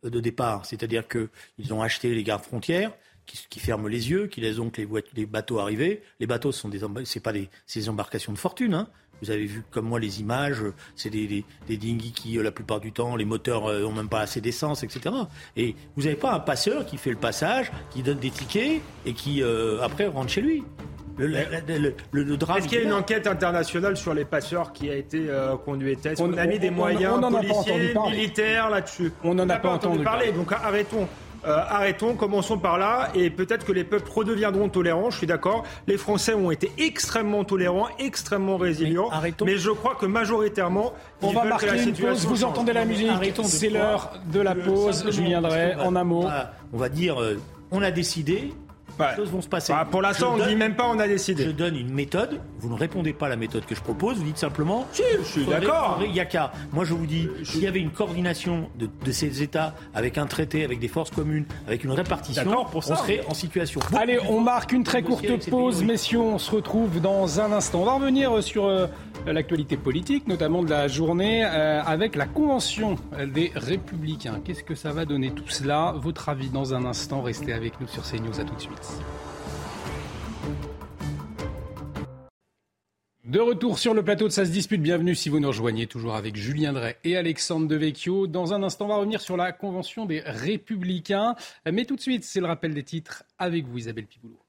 [0.04, 0.66] de départ.
[0.66, 2.94] C'est-à-dire qu'ils ont acheté les gardes frontières,
[3.28, 6.02] qui, ferment les yeux, qui laissent donc les, les bateaux arriver.
[6.20, 8.74] Les bateaux, ce sont des, c'est pas des, ces embarcations de fortune.
[8.74, 8.88] Hein.
[9.22, 10.64] Vous avez vu comme moi les images,
[10.96, 13.92] c'est des, des, des dinghies qui, euh, la plupart du temps, les moteurs n'ont euh,
[13.92, 15.16] même pas assez d'essence, etc.
[15.56, 19.14] Et vous n'avez pas un passeur qui fait le passage, qui donne des tickets et
[19.14, 20.64] qui, euh, après, rentre chez lui.
[21.18, 22.60] Le, le, le, drame.
[22.60, 26.06] Est-ce qu'il y a une enquête internationale sur les passeurs qui a été euh, conduite
[26.06, 29.12] Est-ce qu'on a mis des moyens policiers, militaires là-dessus?
[29.24, 30.32] On n'en a, pas entendu parler.
[30.32, 31.08] Donc arrêtons.
[31.48, 35.64] Euh, arrêtons, commençons par là, et peut-être que les peuples redeviendront tolérants, je suis d'accord.
[35.88, 39.10] Les Français ont été extrêmement tolérants, extrêmement résilients,
[39.46, 42.26] mais, je crois que majoritairement, on va marquer une pause.
[42.26, 43.10] Vous entendez la musique
[43.46, 45.06] C'est l'heure de la pause.
[45.10, 46.26] Je viendrai en un mot.
[46.74, 47.40] On va dire, euh,
[47.72, 48.54] on a décidé,
[49.16, 49.74] choses vont se passer.
[49.74, 51.44] Bah, pour l'instant, on ne dit même pas on a décidé.
[51.44, 52.42] Je donne une méthode.
[52.60, 54.18] Vous ne répondez pas à la méthode que je propose.
[54.18, 54.86] Vous dites simplement.
[54.92, 56.00] Si, je suis d'accord.
[56.04, 56.52] Il y a qu'à.
[56.72, 60.64] Moi, je vous dis, s'il y avait une coordination de, ces États avec un traité,
[60.64, 63.80] avec des forces communes, avec une répartition, on serait en situation.
[63.96, 66.20] Allez, on marque une très courte pause, messieurs.
[66.20, 67.82] On se retrouve dans un instant.
[67.82, 68.88] On va revenir sur euh,
[69.26, 72.96] l'actualité politique, notamment de la journée, euh, avec la convention
[73.34, 74.40] des Républicains.
[74.44, 75.94] Qu'est-ce que ça va donner tout cela?
[75.98, 77.22] Votre avis dans un instant.
[77.22, 78.40] Restez avec nous sur CNews.
[78.40, 79.02] À tout de suite.
[83.28, 86.16] De retour sur le plateau de Ça se dispute, bienvenue si vous nous rejoignez, toujours
[86.16, 88.26] avec Julien Drey et Alexandre Devecchio.
[88.26, 91.36] Dans un instant, on va revenir sur la convention des Républicains.
[91.70, 94.40] Mais tout de suite, c'est le rappel des titres avec vous, Isabelle Piboulot.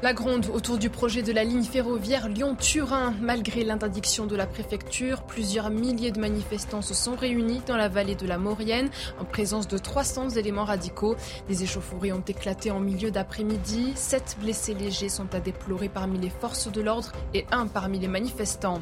[0.00, 3.14] La gronde autour du projet de la ligne ferroviaire Lyon-Turin.
[3.20, 8.14] Malgré l'interdiction de la préfecture, plusieurs milliers de manifestants se sont réunis dans la vallée
[8.14, 11.16] de la Maurienne en présence de 300 éléments radicaux.
[11.48, 13.90] Des échauffourées ont éclaté en milieu d'après-midi.
[13.96, 18.06] Sept blessés légers sont à déplorer parmi les forces de l'ordre et un parmi les
[18.06, 18.78] manifestants.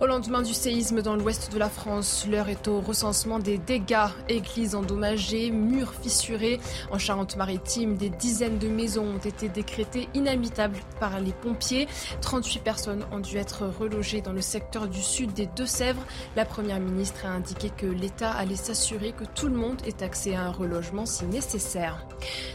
[0.00, 4.08] Au lendemain du séisme dans l'ouest de la France, l'heure est au recensement des dégâts.
[4.30, 6.60] Églises endommagées, murs fissurés.
[6.90, 11.88] En Charente-Maritime, des dizaines de maisons ont été décrétées inhabitables inhabitable par les pompiers.
[12.20, 16.02] 38 personnes ont dû être relogées dans le secteur du sud des Deux-Sèvres.
[16.36, 20.34] La Première ministre a indiqué que l'État allait s'assurer que tout le monde ait accès
[20.34, 22.06] à un relogement si nécessaire.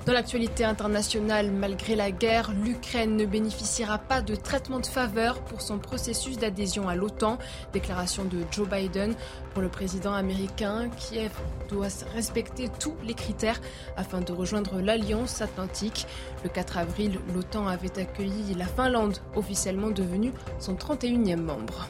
[0.06, 5.62] Dans l'actualité internationale, malgré la guerre, l'Ukraine ne bénéficiera pas de traitement de faveur pour
[5.62, 7.38] son processus d'adhésion à l'OTAN.
[7.74, 9.16] Déclaration de Joe Biden.
[9.56, 11.32] Pour le président américain, Kiev
[11.70, 13.62] doit respecter tous les critères
[13.96, 16.08] afin de rejoindre l'Alliance atlantique.
[16.44, 21.88] Le 4 avril, l'OTAN avait accueilli la Finlande, officiellement devenue son 31e membre.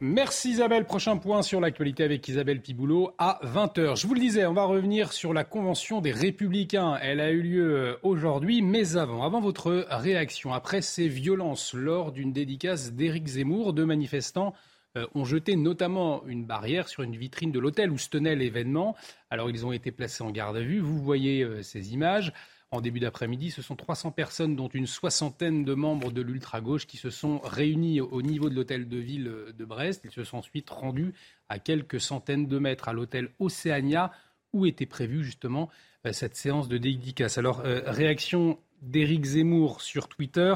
[0.00, 0.84] Merci Isabelle.
[0.84, 4.00] Prochain point sur l'actualité avec Isabelle Piboulot à 20h.
[4.00, 6.96] Je vous le disais, on va revenir sur la convention des Républicains.
[7.02, 12.12] Elle a eu lieu euh, aujourd'hui, mais avant, avant votre réaction, après ces violences lors
[12.12, 14.54] d'une dédicace d'Éric Zemmour, deux manifestants
[14.98, 18.96] euh, ont jeté notamment une barrière sur une vitrine de l'hôtel où se tenait l'événement.
[19.30, 20.80] Alors ils ont été placés en garde à vue.
[20.80, 22.32] Vous voyez euh, ces images.
[22.70, 23.50] en début d'après-midi.
[23.50, 28.02] Ce sont 300 personnes, dont une soixantaine de membres de l'ultra-gauche, qui se sont réunis
[28.02, 30.02] au niveau de l'hôtel de ville de Brest.
[30.04, 31.14] Ils se sont ensuite rendus
[31.48, 34.12] à quelques centaines de mètres à l'hôtel Océania,
[34.52, 35.70] où était prévue justement
[36.06, 37.38] euh, cette séance de dédicace.
[37.38, 40.54] Alors, euh, réaction d'Éric Zemmour sur Twitter.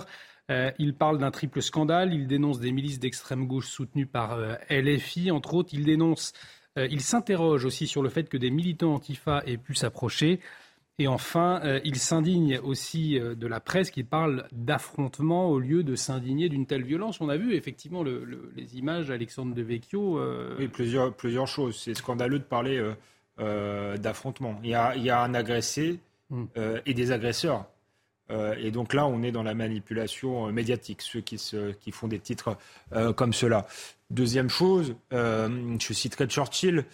[0.52, 2.14] Euh, il parle d'un triple scandale.
[2.14, 4.38] Il dénonce des milices d'extrême gauche soutenues par
[4.70, 5.30] LFI.
[5.30, 6.32] Entre autres, il dénonce,
[6.76, 10.40] il s'interroge aussi sur le fait que des militants antifa aient pu s'approcher.
[10.98, 16.48] Et enfin, il s'indigne aussi de la presse qui parle d'affrontement au lieu de s'indigner
[16.48, 17.20] d'une telle violence.
[17.20, 20.20] On a vu effectivement les images d'Alexandre de Vecchio.
[20.58, 21.76] Oui, plusieurs, plusieurs choses.
[21.76, 22.78] C'est scandaleux de parler
[23.40, 24.60] euh, d'affrontement.
[24.62, 26.44] Il, y a un agressé hmm.
[26.58, 27.64] euh, et des agresseurs.
[28.30, 31.36] Euh, et donc là, on est dans la manipulation médiatique, ceux qui,
[31.80, 32.56] qui font des titres
[33.16, 33.66] comme cela.
[34.10, 36.84] Deuxième chose, je citerai Churchill,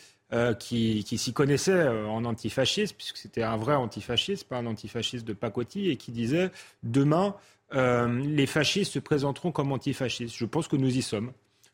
[0.59, 5.91] qui, s'y connaissait en antifascisme, puisque c'était un vrai antifasciste, pas un antifasciste de pacotille,
[5.91, 6.51] et qui disait
[6.83, 7.35] demain,
[7.73, 10.37] les fascistes se présenteront comme antifascistes.
[10.37, 11.33] Je pense que nous y sommes,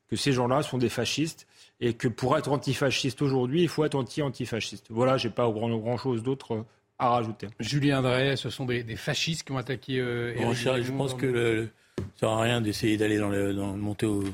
[0.09, 1.47] que ces gens-là sont des fascistes
[1.81, 4.87] et que pour être antifasciste aujourd'hui, il faut être anti-antifasciste.
[4.91, 6.63] Voilà, j'ai pas grand, grand chose d'autre euh,
[6.99, 7.49] à rajouter.
[7.61, 10.01] Julien Drey, ce sont des, fascistes qui ont attaqué.
[10.01, 14.07] Euh, je pense que le, ça sert à rien d'essayer d'aller dans, le, dans monter
[14.07, 14.25] au,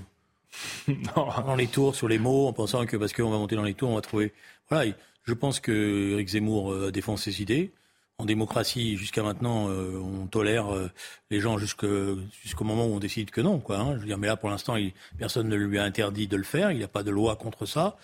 [1.17, 3.75] dans les tours sur les mots en pensant que parce qu'on va monter dans les
[3.75, 4.33] tours, on va trouver.
[4.69, 4.93] Voilà,
[5.25, 7.73] je pense que Eric Zemmour euh, défend ses idées
[8.21, 10.91] en démocratie, jusqu'à maintenant, euh, on tolère euh,
[11.31, 12.19] les gens jusqu'au
[12.61, 13.59] moment où on décide que non.
[13.61, 13.95] Quoi, hein.
[13.95, 14.77] Je veux dire, mais là, pour l'instant,
[15.19, 16.71] personne ne lui a interdit de le faire.
[16.71, 17.97] Il n'y a pas de loi contre ça.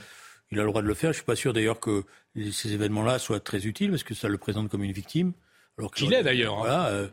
[0.50, 1.10] Il a le droit de le faire.
[1.10, 2.04] Je suis pas sûr d'ailleurs que
[2.52, 5.32] ces événements-là soient très utiles parce que ça le présente comme une victime.
[5.78, 6.54] Alors qu'il est d'ailleurs.
[6.54, 6.60] Hein.
[6.60, 7.08] Voilà,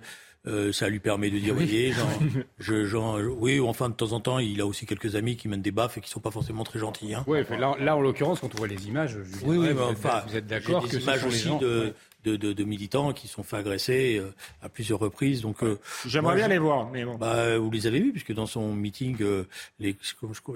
[0.45, 1.65] euh, ça lui permet de dire, oui.
[1.65, 1.93] voyez,
[2.59, 2.97] je,
[3.29, 5.97] oui, enfin de temps en temps, il a aussi quelques amis qui mènent des baffes
[5.97, 7.13] et qui sont pas forcément très gentils.
[7.13, 7.23] Hein.
[7.27, 10.47] Oui, là, là, en l'occurrence, quand on voit les images, oui, oui, enfin, vous êtes
[10.47, 11.93] d'accord que images aussi de,
[12.23, 15.41] de, militants qui sont fait agresser euh, à plusieurs reprises.
[15.41, 17.15] Donc, euh, j'aimerais bien les voir, mais bon.
[17.15, 19.45] Bah, vous les avez vus puisque dans son meeting, euh,
[19.79, 19.95] les,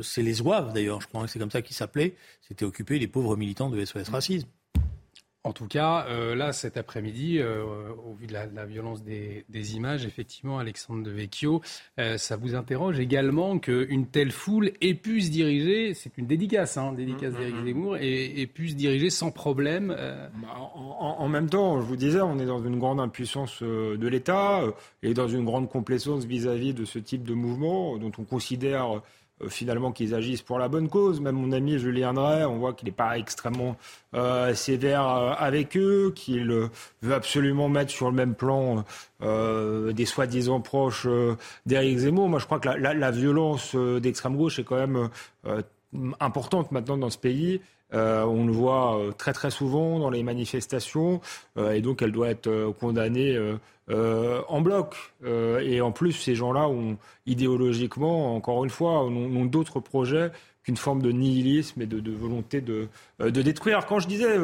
[0.01, 2.15] c'est les Zouaves d'ailleurs, je crois que c'est comme ça qu'il s'appelait.
[2.47, 4.47] C'était occupé les pauvres militants de SOS Racisme.
[5.47, 7.63] En tout cas, euh, là, cet après-midi, euh,
[8.05, 11.62] au vu de la, violence des, images, effectivement, Alexandre de Vecchio,
[11.99, 16.75] euh, ça vous interroge également qu'une telle foule ait pu se diriger, c'est une dédicace,
[16.75, 17.65] hein, dédicace mmh, d'Éric mmh, mmh.
[17.65, 19.95] Zemmour, et, ait pu se diriger sans problème.
[20.41, 24.63] Bah, en, même temps, je vous disais, on est dans une grande impuissance de l'État
[25.01, 29.01] et dans une grande complaisance vis-à-vis de ce type de mouvement dont on considère
[29.41, 31.21] euh, finalement qu'ils agissent pour la bonne cause.
[31.21, 33.76] Même mon ami Julien Drey, on voit qu'il n'est pas extrêmement
[34.15, 36.69] euh, sévère euh, avec eux, qu'il
[37.02, 38.84] veut absolument mettre sur le même plan
[39.19, 41.08] des soi-disant proches
[41.65, 42.30] d'Éric Zemmour.
[42.30, 45.10] Moi, je crois que la, la violence d'extrême gauche est quand même
[46.19, 47.62] importante maintenant dans ce pays.
[47.93, 51.21] Euh, on le voit euh, très très souvent dans les manifestations
[51.58, 53.38] euh, et donc elle doit être condamnée
[53.89, 54.95] en bloc.
[55.26, 60.32] et en plus, ces gens-là ont idéologiquement, encore une fois, ont d'autres projets
[60.67, 63.86] qu'une forme de nihilisme et de, volonté de, détruire.
[63.86, 64.38] Quand je disais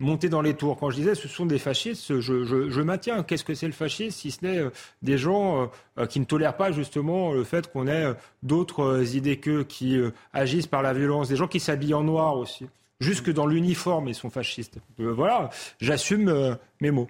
[0.00, 3.22] monter dans les tours, quand je disais ce sont des fascistes, je, maintiens.
[3.22, 4.64] Qu'est-ce que c'est le fascisme si ce n'est
[5.02, 5.70] des gens
[6.08, 8.12] qui ne tolèrent pas justement le fait qu'on ait
[8.42, 9.96] d'autres idées qu'eux, qui
[10.32, 12.66] agissent par la violence, des gens qui s'habillent en noir aussi.
[13.00, 14.78] Jusque dans l'uniforme, ils sont fascistes.
[14.98, 17.08] Euh, voilà, j'assume euh, mes mots.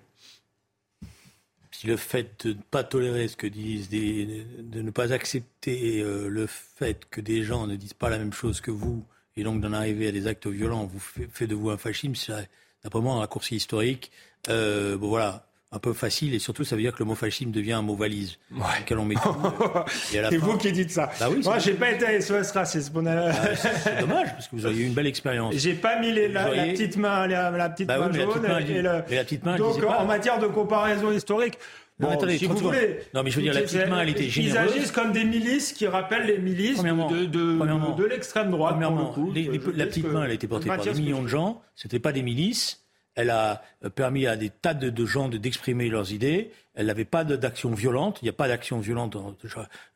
[1.78, 6.02] Si le fait de ne pas tolérer ce que disent, des, de ne pas accepter
[6.02, 9.44] euh, le fait que des gens ne disent pas la même chose que vous, et
[9.44, 12.48] donc d'en arriver à des actes violents, vous fait, de vous un fascisme, c'est
[12.82, 14.10] d'après moi un raccourci historique.
[14.48, 17.72] bon voilà, un peu facile et surtout ça veut dire que le mot fascisme devient
[17.72, 18.96] un mot valise ouais.
[18.96, 19.16] on met
[19.98, 21.10] C'est vous qui dites ça.
[21.20, 23.06] Bah oui, Moi, j'ai pas été à SOS Racisme.
[23.06, 25.54] Ah, c'est dommage parce que vous avez eu une belle expérience.
[25.56, 28.82] J'ai pas mis la, petite main, la, petite bah main jaune et, le...
[28.82, 29.56] la petite main.
[29.56, 31.58] Donc en matière de comparaison historique.
[32.00, 34.28] Bon, attendez, si vous voulez, non, mais je veux dire, la petite main, elle était
[34.28, 34.70] généreuse.
[34.72, 38.76] Ils agissent comme des milices qui rappellent les milices de, de, de, l'extrême droite.
[38.80, 41.60] la petite main, elle a été portée par des millions de gens.
[41.74, 42.87] C'était pas des milices
[43.18, 46.52] elle a euh, permis à des tas de, gens d'exprimer leurs idées.
[46.76, 48.20] Elle n'avait pas d'action violente.
[48.22, 49.16] Il n'y a pas d'action violente.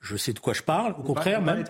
[0.00, 0.96] Je, sais de quoi je parle.
[0.98, 1.62] Au contraire, même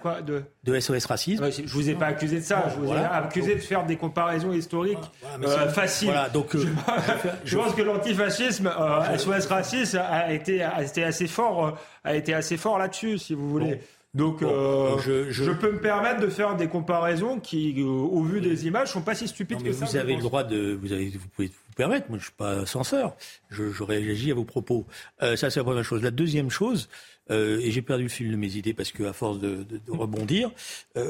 [0.65, 1.51] de, SOS racisme.
[1.51, 2.71] je vous ai pas accusé de ça.
[2.71, 4.99] je vous ai accusé de faire des comparaisons historiques
[5.45, 6.09] euh, faciles.
[6.09, 6.65] Voilà, donc euh,
[7.45, 8.73] je, pense que l'antifascisme,
[9.19, 13.79] SOS racisme, a été, assez fort, a été assez fort là-dessus, si vous voulez.
[14.15, 14.99] Donc, euh,
[15.31, 19.01] je, peux me permettre de faire des comparaisons qui, euh, au vu des images, sont
[19.01, 19.87] pas si stupides que ça.
[19.87, 22.11] Vous avez le droit de, vous avez, vous pouvez vous permettre.
[22.11, 23.17] Moi, je suis pas censeur.
[23.49, 24.85] Je, je réagis à vos propos.
[25.23, 26.03] Euh, ça, c'est la première chose.
[26.03, 26.91] La deuxième chose,
[27.31, 30.51] et j'ai perdu le fil de mes idées parce que à force de, de, rebondir,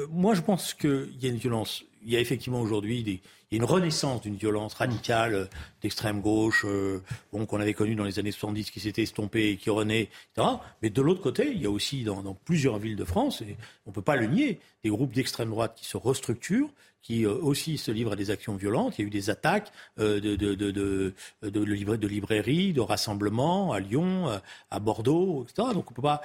[0.08, 1.84] moi, je pense qu'il y a une violence.
[2.04, 3.20] Il y a effectivement aujourd'hui des,
[3.52, 5.44] il y a une renaissance d'une violence radicale euh,
[5.82, 9.56] d'extrême gauche, euh, bon, qu'on avait connue dans les années 70, qui s'était estompée et
[9.58, 10.56] qui renaît, etc.
[10.80, 13.56] Mais de l'autre côté, il y a aussi dans, dans plusieurs villes de France, et
[13.84, 16.70] on ne peut pas le nier, des groupes d'extrême droite qui se restructurent,
[17.02, 18.98] qui euh, aussi se livrent à des actions violentes.
[18.98, 21.14] Il y a eu des attaques euh, de, de, de, de,
[21.50, 24.38] de, librairies, de rassemblements à Lyon, euh,
[24.70, 25.68] à Bordeaux, etc.
[25.74, 26.22] Donc on peut pas.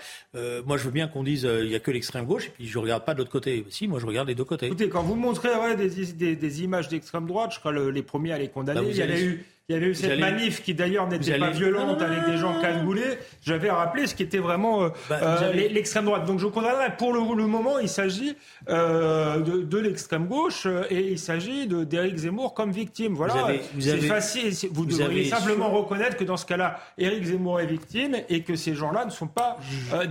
[0.66, 2.78] moi, je veux bien qu'on dise il n'y a que l'extrême gauche et puis je
[2.78, 3.66] regarde pas de l'autre côté.
[3.70, 4.68] Si, moi, je regarde les deux côtés.
[4.68, 8.38] Écoutez, quand vous montrez des, des, des, images d'extrême droite, je crois les premiers à
[8.38, 8.82] les condamner.
[8.82, 11.50] Bah, il y a eu il y avait eu cette manif qui d'ailleurs n'était pas
[11.50, 13.18] violente avec des gens cagoulés.
[13.46, 16.26] J'avais rappelé ce qui était vraiment euh, bah, euh, l'extrême droite.
[16.26, 16.96] Donc je condamnerais.
[16.96, 18.38] Pour le, moment, il s'agit
[18.70, 23.14] euh, de, l'extrême gauche et il s'agit d'Éric Zemmour comme victime.
[23.16, 23.48] Voilà.
[23.78, 24.54] C'est facile.
[24.72, 28.74] Vous, devriez simplement reconnaître que dans ce cas-là, Éric Zemmour est victime et que ces
[28.74, 29.58] gens-là ne sont pas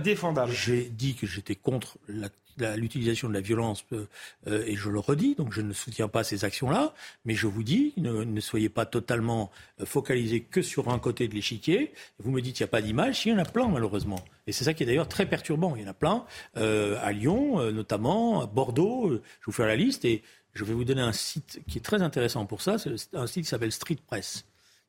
[0.03, 0.51] défendables.
[0.51, 4.07] J'ai dit que j'étais contre la l'utilisation de la violence, euh,
[4.47, 6.93] euh, et je le redis, donc je ne soutiens pas ces actions-là,
[7.25, 11.35] mais je vous dis, ne, soyez pas totalement euh, focalisés que sur un côté de
[11.35, 11.93] l'échiquier.
[12.19, 14.23] Vous me dites qu'il n'y a pas d'image, il y en a plein malheureusement.
[14.47, 15.75] Et c'est ça qui est d'ailleurs très perturbant.
[15.75, 20.05] Il y en a plein, à Lyon notamment, à Bordeaux, je vous faire la liste,
[20.05, 23.27] et je vais vous donner un site qui est très intéressant pour ça, c'est un
[23.27, 24.45] site qui s'appelle Street Press,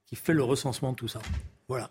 [0.07, 1.21] qui fait le recensement de tout ça.
[1.67, 1.91] Voilà.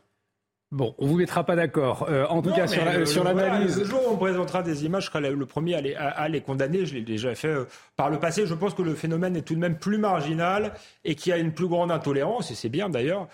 [0.73, 2.07] Bon, on vous mettra pas d'accord.
[2.09, 3.79] Euh, en tout cas, sur, la, sur l'analyse.
[3.79, 6.41] le jour où on présentera des images, je serai le premier à les, à, les
[6.41, 6.85] condamner.
[6.85, 7.63] Je l'ai déjà fait euh,
[7.95, 8.45] par le passé.
[8.45, 10.73] Je pense que le phénomène est tout de même plus marginal
[11.05, 13.29] et qu'il y a une plus grande intolérance, et c'est bien d'ailleurs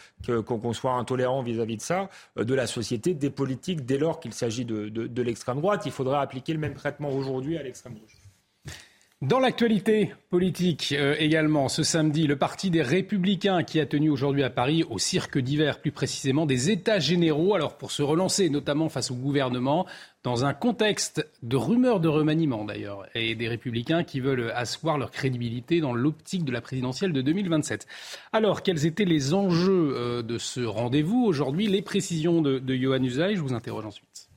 [0.46, 4.34] qu'on soit intolérant vis-à-vis de ça, euh, de la société, des politiques, dès lors qu'il
[4.34, 5.88] s'agit de, de, de l'extrême droite.
[5.88, 8.23] Il faudra appliquer le même traitement aujourd'hui à l'extrême gauche.
[9.24, 14.44] Dans l'actualité politique euh, également, ce samedi, le Parti des Républicains qui a tenu aujourd'hui
[14.44, 18.90] à Paris au cirque d'hiver, plus précisément des États généraux, alors pour se relancer notamment
[18.90, 19.86] face au gouvernement,
[20.24, 25.10] dans un contexte de rumeurs de remaniement d'ailleurs, et des Républicains qui veulent asseoir leur
[25.10, 27.88] crédibilité dans l'optique de la présidentielle de 2027.
[28.34, 31.68] Alors, quels étaient les enjeux euh, de ce rendez-vous aujourd'hui?
[31.68, 34.33] Les précisions de, de Johan Usaï, je vous interroge ensuite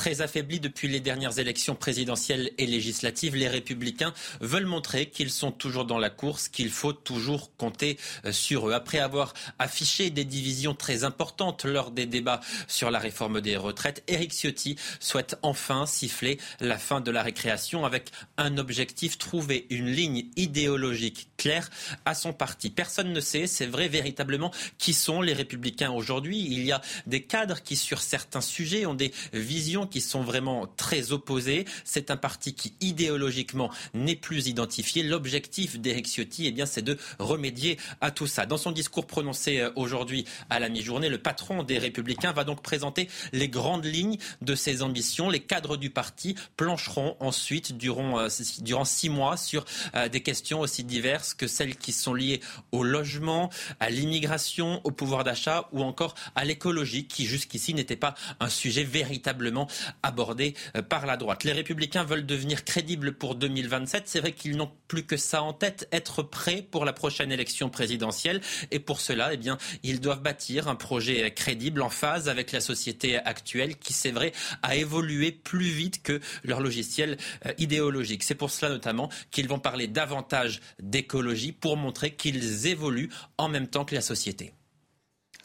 [0.00, 5.52] très affaiblis depuis les dernières élections présidentielles et législatives, les républicains veulent montrer qu'ils sont
[5.52, 8.72] toujours dans la course, qu'il faut toujours compter euh, sur eux.
[8.72, 14.02] Après avoir affiché des divisions très importantes lors des débats sur la réforme des retraites,
[14.08, 19.90] Éric Ciotti souhaite enfin siffler la fin de la récréation avec un objectif, trouver une
[19.90, 21.68] ligne idéologique claire
[22.06, 22.70] à son parti.
[22.70, 26.38] Personne ne sait, c'est vrai véritablement, qui sont les républicains aujourd'hui.
[26.50, 30.66] Il y a des cadres qui, sur certains sujets, ont des visions qui sont vraiment
[30.76, 31.66] très opposés.
[31.84, 35.02] C'est un parti qui idéologiquement n'est plus identifié.
[35.02, 38.46] L'objectif d'Éric Ciotti, eh bien, c'est de remédier à tout ça.
[38.46, 42.62] Dans son discours prononcé euh, aujourd'hui à la mi-journée, le patron des Républicains va donc
[42.62, 45.28] présenter les grandes lignes de ses ambitions.
[45.28, 48.28] Les cadres du parti plancheront ensuite durant, euh,
[48.60, 52.40] durant six mois sur euh, des questions aussi diverses que celles qui sont liées
[52.72, 53.50] au logement,
[53.80, 58.84] à l'immigration, au pouvoir d'achat ou encore à l'écologie qui jusqu'ici n'était pas un sujet
[58.84, 59.68] véritablement
[60.02, 61.44] abordé euh, par la droite.
[61.44, 64.04] Les républicains veulent devenir crédibles pour 2027.
[64.06, 67.70] C'est vrai qu'ils n'ont plus que ça en tête, être prêts pour la prochaine élection
[67.70, 68.40] présidentielle.
[68.70, 72.60] Et pour cela, eh bien, ils doivent bâtir un projet crédible en phase avec la
[72.60, 77.16] société actuelle qui, c'est vrai, a évolué plus vite que leur logiciel
[77.46, 78.22] euh, idéologique.
[78.22, 83.68] C'est pour cela notamment qu'ils vont parler davantage d'écologie pour montrer qu'ils évoluent en même
[83.68, 84.52] temps que la société.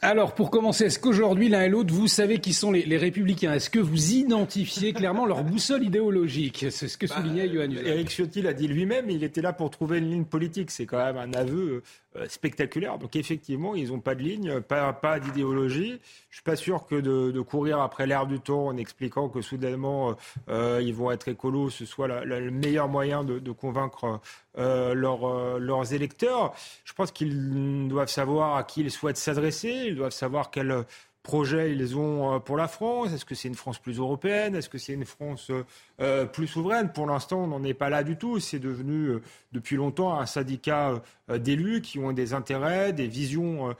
[0.06, 3.52] Alors, pour commencer, est-ce qu'aujourd'hui, l'un et l'autre, vous savez qui sont les, républicains?
[3.54, 6.66] Est-ce que vous identifiez clairement leur boussole idéologique?
[6.70, 9.68] C'est ce que soulignait bah, Johan Éric Ciotti l'a dit lui-même, il était là pour
[9.68, 10.70] trouver une ligne politique.
[10.70, 11.82] C'est quand même un aveu
[12.16, 12.98] euh, spectaculaire.
[12.98, 15.98] Donc effectivement, ils n'ont pas de ligne, pas, pas d'idéologie.
[16.30, 20.16] Je suis pas sûr que de, courir après l'air du temps en expliquant que soudainement
[20.48, 24.20] euh, ils vont être écolos, ce soit le meilleur moyen de, convaincre
[24.58, 26.54] euh, leurs électeurs.
[26.84, 30.84] Je pense qu'ils doivent savoir à qui ils souhaitent s'adresser, ils doivent savoir quel
[31.22, 33.12] projet ils ont pour la France.
[33.12, 34.54] Est-ce que c'est une France plus européenne?
[34.54, 35.50] Est-ce que c'est une France
[35.98, 36.92] euh, plus souveraine.
[36.92, 38.38] Pour l'instant, on n'en est pas là du tout.
[38.38, 43.74] C'est devenu euh, depuis longtemps un syndicat euh, d'élus qui ont des intérêts, des visions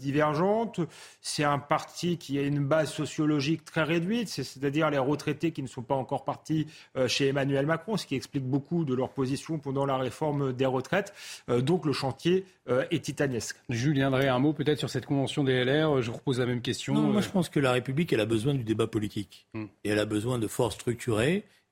[0.00, 0.80] divergentes.
[1.20, 5.68] C'est un parti qui a une base sociologique très réduite, c'est-à-dire les retraités qui ne
[5.68, 6.66] sont pas encore partis
[7.06, 11.14] chez Emmanuel Macron, ce qui explique beaucoup de leur position pendant la réforme des retraites.
[11.46, 13.58] donc le chantier est titanesque.
[13.68, 16.02] Julien Drey, un mot peut-être sur cette convention des LR.
[16.02, 16.94] Je vous repose la même question.
[16.94, 19.46] moi je pense que la République, elle a besoin du débat politique.
[19.54, 19.66] Hmm.
[19.84, 21.17] Et elle a besoin de forces structurelles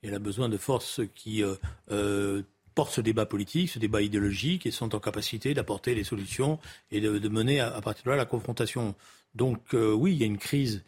[0.02, 1.54] elle a besoin de forces qui euh,
[1.90, 2.42] euh,
[2.74, 6.58] portent ce débat politique, ce débat idéologique, et sont en capacité d'apporter les solutions
[6.90, 8.94] et de, mener à, partir de là la confrontation.
[9.34, 10.84] Donc euh, oui, il y a une crise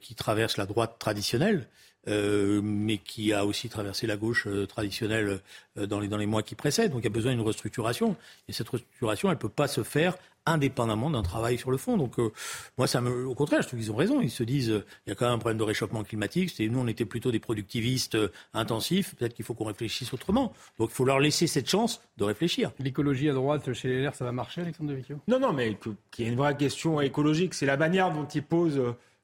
[0.00, 1.68] qui traverse la droite traditionnelle.
[2.06, 5.40] Mais qui a aussi traversé la gauche traditionnelle
[5.76, 6.92] dans les, dans les mois qui précèdent.
[6.92, 8.16] Donc il y a besoin d'une restructuration.
[8.48, 10.16] Et cette restructuration, elle ne peut pas se faire
[10.46, 11.96] indépendamment d'un travail sur le fond.
[11.96, 12.32] Donc euh,
[12.78, 14.20] moi, ça me, au contraire, je trouve qu'ils ont raison.
[14.20, 16.50] Ils se disent, euh, il y a quand même un problème de réchauffement climatique.
[16.56, 19.14] C'est nous, on était plutôt des productivistes euh, intensifs.
[19.16, 20.52] Peut-être qu'il faut qu'on réfléchisse autrement.
[20.78, 22.72] Donc il faut leur laisser cette chance de réfléchir.
[22.78, 25.76] L'écologie à droite chez les LR, ça va marcher, Alexandre Devicchio Non, non, mais
[26.10, 28.80] qu'il y ait une vraie question écologique, c'est la manière dont ils posent.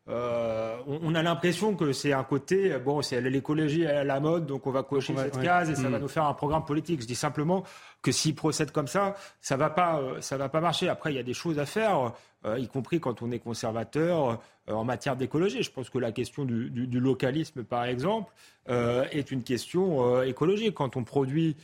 [0.09, 4.71] On, a l'impression que c'est un côté, bon, c'est l'écologie à la mode, donc on
[4.71, 6.03] va cocher cette case et ça va mm.
[6.03, 7.03] nous faire un programme politique.
[7.03, 7.65] Je dis simplement,
[8.03, 10.89] que s'ils procèdent comme ça, ça va pas, euh, ça va pas marcher.
[10.89, 12.13] Après, il y a des choses à faire,
[12.45, 15.63] euh, y compris quand on est conservateur euh, en matière d'écologie.
[15.63, 18.33] Je pense que la question du, du localisme, par exemple,
[18.69, 20.75] est une question écologique.
[20.75, 21.57] Quand on produit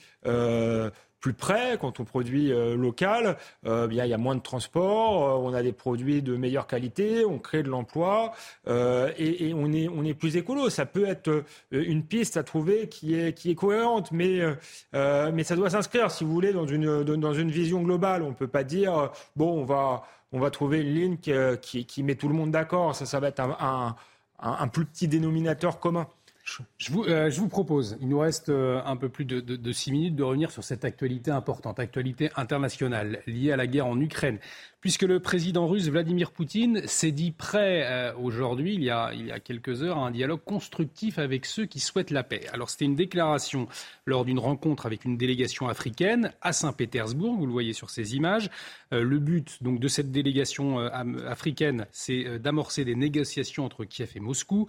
[1.21, 5.29] plus près, quand on produit euh, local, euh, bien, il y a moins de transport,
[5.29, 8.33] euh, on a des produits de meilleure qualité, on crée de l'emploi
[8.66, 10.71] et, et, on, est, on est plus écolo.
[10.71, 14.41] Ça peut être une piste à trouver qui est, qui est cohérente, mais,
[14.93, 18.23] mais ça doit s'inscrire, si vous voulez, dans une, dans une vision globale.
[18.23, 20.03] On ne peut pas dire, bon, on va,
[20.33, 22.95] on va trouver une ligne qui, qui, met tout le monde d'accord.
[22.95, 23.97] Ça, ça va être un, un,
[24.39, 26.07] un plus petit dénominateur commun.
[26.90, 30.22] Euh, je vous, propose, il nous reste euh, un peu plus de, six minutes, de
[30.22, 34.38] revenir sur cette actualité importante, actualité internationale liée à la guerre en Ukraine.
[34.80, 39.26] Puisque le président russe Vladimir Poutine s'est dit prêt euh, aujourd'hui, il, y a, il
[39.26, 42.46] y a quelques heures, à un dialogue constructif avec ceux qui souhaitent la paix.
[42.53, 43.66] Alors c'était une déclaration
[44.07, 48.51] lors d'une rencontre avec une délégation africaine à Saint-Pétersbourg, vous le voyez sur ces images.
[48.92, 54.68] le but donc de cette délégation africaine, c'est d'amorcer des négociations entre Kiev et Moscou.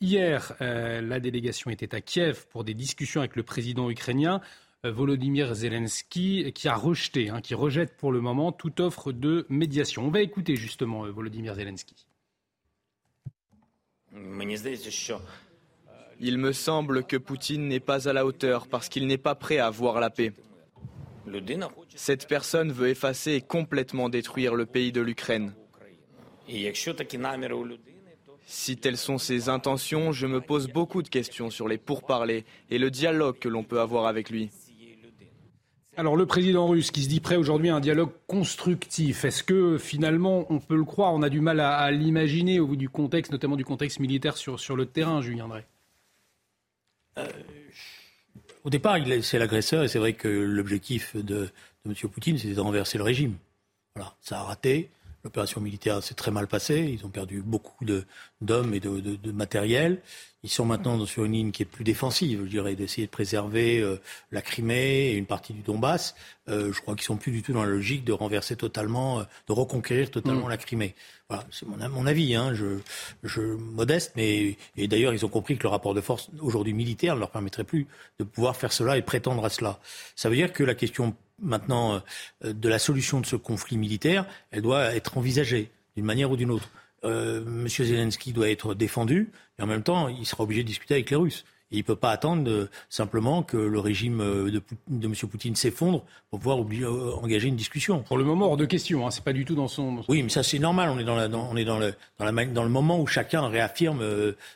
[0.00, 4.42] Hier, euh, la délégation était à Kiev pour des discussions avec le président ukrainien.
[4.84, 9.46] Euh, Volodymyr Zelensky, qui a rejeté, hein, qui rejette pour le moment toute offre de
[9.48, 10.04] médiation.
[10.04, 12.06] On va écouter justement euh, Volodymyr Zelensky.
[16.20, 19.58] Il me semble que Poutine n'est pas à la hauteur parce qu'il n'est pas prêt
[19.58, 20.32] à voir la paix.
[21.94, 25.54] Cette personne veut effacer et complètement détruire le pays de l'Ukraine.
[28.48, 32.78] Si telles sont ses intentions, je me pose beaucoup de questions sur les pourparlers et
[32.78, 34.50] le dialogue que l'on peut avoir avec lui.
[35.96, 39.78] Alors le président russe qui se dit prêt aujourd'hui à un dialogue constructif, est-ce que
[39.78, 41.12] finalement on peut le croire?
[41.12, 44.60] On a du mal à, l'imaginer au bout du contexte, notamment du contexte militaire sur,
[44.60, 45.64] sur le terrain, Julien Drey.
[47.18, 47.26] Euh,
[48.62, 51.50] au départ, c'est l'agresseur et c'est vrai que l'objectif de, de
[51.86, 51.94] M.
[52.10, 53.34] Poutine, c'était de renverser le régime.
[53.96, 54.90] Voilà, ça a raté.
[55.26, 56.82] L'opération militaire s'est très mal passée.
[56.82, 57.84] Ils ont perdu beaucoup
[58.40, 60.00] d'hommes et de, matériel.
[60.46, 63.80] Ils sont maintenant sur une ligne qui est plus défensive, je dirais, d'essayer de préserver
[63.80, 63.96] euh,
[64.30, 66.14] la Crimée et une partie du Donbass.
[66.48, 69.24] Euh, je crois qu'ils sont plus du tout dans la logique de renverser totalement, euh,
[69.48, 70.50] de reconquérir totalement mm.
[70.50, 70.94] la Crimée.
[71.28, 72.78] Voilà, c'est mon, mon, avis, hein, je,
[73.24, 77.16] je, modeste, mais et d'ailleurs ils ont compris que le rapport de force aujourd'hui militaire
[77.16, 77.88] ne leur permettrait plus
[78.20, 79.80] de pouvoir faire cela et prétendre à cela.
[80.14, 82.00] Ça veut dire que la question maintenant
[82.44, 86.52] de la solution de ce conflit militaire, elle doit être envisagée d'une manière ou d'une
[86.52, 86.70] autre.
[87.06, 87.68] Euh, M.
[87.68, 91.16] Zelensky doit être défendu, et en même temps, il sera obligé de discuter avec les
[91.16, 95.14] Russes il ne peut pas attendre euh, simplement que le régime euh, de, de M.
[95.28, 98.02] Poutine s'effondre pour pouvoir euh, engager une discussion.
[98.02, 99.06] Pour le moment, hors de question.
[99.06, 100.04] Hein, c'est pas du tout dans son.
[100.08, 100.90] Oui, mais ça c'est normal.
[100.90, 103.48] On est dans, la, on est dans le, dans, la, dans le moment où chacun
[103.48, 104.04] réaffirme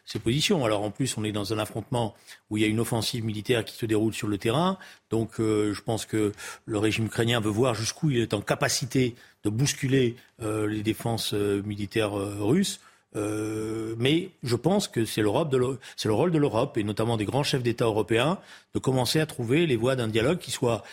[0.04, 0.64] ses positions.
[0.64, 2.14] Alors en plus, on est dans un affrontement
[2.48, 4.78] où il y a une offensive militaire qui se déroule sur le terrain.
[5.10, 6.32] Donc je pense que
[6.66, 12.12] le régime ukrainien veut voir jusqu'où il est en capacité de bousculer les défenses militaires
[12.12, 12.80] russes.
[13.16, 15.54] Euh, mais je pense que c'est, l'Europe
[15.96, 18.38] c'est le rôle de l'Europe, et notamment des grands chefs d'État européens,
[18.74, 20.84] de commencer à trouver les voies d'un dialogue qui soit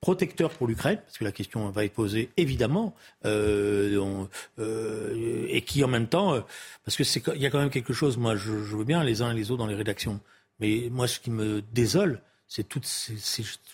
[0.00, 2.94] protecteur pour l'Ukraine, parce que la question va être posée évidemment,
[3.24, 4.26] euh,
[4.58, 6.42] euh, et qui en même temps,
[6.84, 8.18] parce que c'est il y a quand même quelque chose.
[8.18, 10.20] Moi, je, veux bien les uns et les autres dans les rédactions,
[10.60, 12.86] mais moi, ce qui me désole, c'est toute,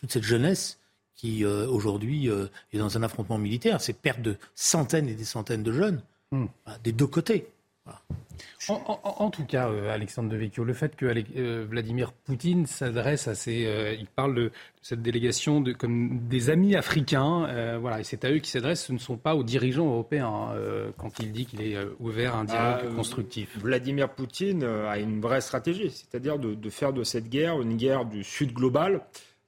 [0.01, 0.79] toute cette jeunesse
[1.17, 2.31] qui aujourd'hui
[2.73, 3.81] est dans un affrontement militaire.
[3.81, 6.47] C'est perte de centaines et des centaines de jeunes hmm.
[6.83, 7.47] des deux côtés.
[8.69, 13.67] En, tout cas, euh, Alexandre Devecchio, le fait que euh, Vladimir Poutine s'adresse à ces,
[13.67, 14.53] euh, il parle de,
[14.83, 18.85] cette délégation de, comme des amis africains, voilà, et c'est à eux qu'il s'adresse.
[18.85, 20.55] Ce ne sont pas aux dirigeants européens
[20.97, 23.59] quand il dit qu'il est ouvert à un dialogue ah, constructif.
[23.59, 28.07] Vladimir Poutine a une vraie stratégie, c'est-à-dire de, de, faire de cette guerre une guerre
[28.07, 29.03] du Sud global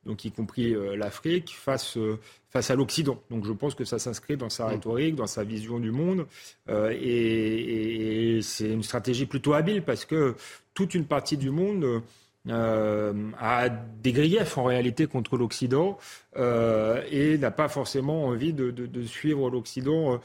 [0.07, 2.19] donc y compris euh, l'Afrique, face, euh,
[2.51, 3.21] face à l'Occident.
[3.31, 4.69] Donc je pense que ça s'inscrit dans sa mm.
[4.69, 6.27] rhétorique, dans sa vision du monde,
[6.69, 10.35] euh, et, c'est une stratégie plutôt habile parce que
[10.75, 12.03] toute une partie du monde
[12.49, 15.97] a des griefs en réalité contre l'Occident
[16.37, 20.21] et n'a pas forcément envie de, de suivre l'Occident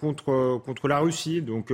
[0.00, 1.42] contre, contre la Russie.
[1.42, 1.70] Donc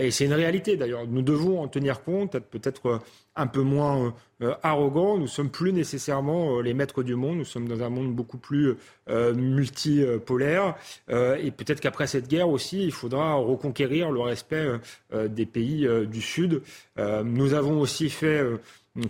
[0.00, 1.06] et c'est une réalité d'ailleurs.
[1.06, 3.00] Nous devons en tenir compte, être peut-être
[3.36, 4.14] un peu moins
[4.62, 5.16] arrogants.
[5.16, 7.38] Nous sommes plus nécessairement les maîtres du monde.
[7.38, 8.74] Nous sommes dans un monde beaucoup plus
[9.08, 10.74] multipolaire.
[11.08, 14.66] et peut-être qu'après cette guerre aussi, il faudra reconquérir le respect
[15.12, 16.60] des pays du Sud.
[16.98, 18.44] nous avons aussi fait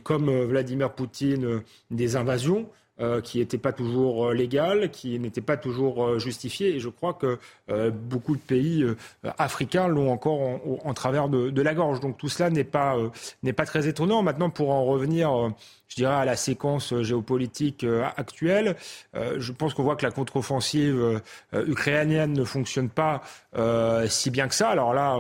[0.03, 2.69] comme Vladimir Poutine, des invasions.
[3.01, 6.75] Euh, qui n'étaient pas toujours euh, légales, qui n'étaient pas toujours euh, justifiées.
[6.75, 7.39] Et je crois que
[7.93, 8.85] beaucoup de pays
[9.39, 10.41] africains l'ont encore
[10.85, 12.01] en, travers de, de, la gorge.
[12.01, 12.97] Donc tout cela n'est pas,
[13.45, 14.23] n'est pas très étonnant.
[14.23, 15.53] Maintenant, pour en revenir
[15.89, 18.77] je dirais, à la séquence géopolitique euh, actuelle.
[19.17, 20.99] Euh, je pense qu'on voit que la contre-offensive
[21.55, 23.23] euh, ukrainienne ne fonctionne pas
[24.09, 24.69] si bien que ça.
[24.69, 25.19] Alors là,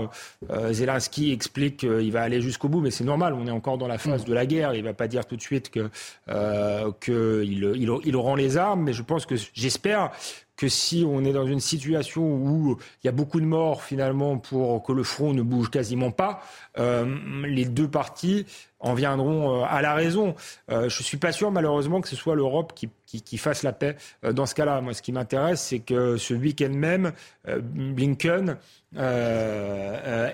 [0.70, 3.98] Zelensky explique qu'il va aller jusqu'au bout, mais c'est normal, on est encore dans la
[3.98, 4.74] phase de la guerre.
[4.74, 5.90] Il ne va pas dire tout de suite qu'il
[6.28, 10.12] que il, il rend les armes, mais je pense que j'espère
[10.58, 14.36] que si on est dans une situation où il y a beaucoup de morts finalement
[14.38, 16.42] pour que le front ne bouge quasiment pas,
[16.78, 17.06] euh,
[17.46, 18.44] les deux parties
[18.80, 20.34] en viendront euh, à la raison.
[20.70, 23.72] Euh, je suis pas sûr malheureusement que ce soit l'Europe qui, qui, qui, fasse la
[23.72, 24.80] paix euh, dans ce cas-là.
[24.80, 27.12] Moi, ce qui m'intéresse, c'est que ce week-end même,
[27.46, 28.56] Blinken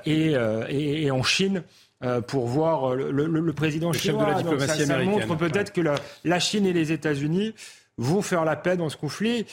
[0.07, 1.62] est, en Chine
[2.27, 4.25] pour voir le, le, le président le chinois.
[4.25, 5.95] de la diplomatie ça, ça montre peut-être que la,
[6.25, 7.55] la Chine et les États-Unis
[7.97, 9.47] vont faire la paix dans ce conflit.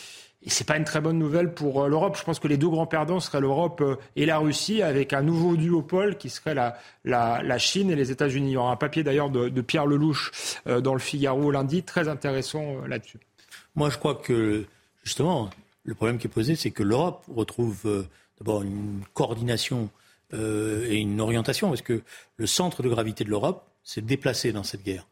[0.43, 2.17] Et c'est pas une très bonne nouvelle pour euh, l'Europe.
[2.17, 5.21] Je pense que les deux grands perdants seraient l'Europe euh, et la Russie, avec un
[5.21, 8.51] nouveau duopole qui serait la, la, la Chine et les États-Unis.
[8.51, 10.31] Il y aura un papier d'ailleurs de, Pierre Lelouch
[10.67, 13.19] euh, dans le Figaro lundi, très intéressant là-dessus.
[13.75, 14.65] Moi, je crois que
[15.03, 15.51] justement,
[15.83, 18.07] le problème qui est posé, c'est que l'Europe retrouve
[18.39, 19.89] d'abord une coordination
[20.33, 22.01] et une orientation, parce que
[22.37, 25.05] le centre de gravité de l'Europe s'est déplacé dans cette guerre.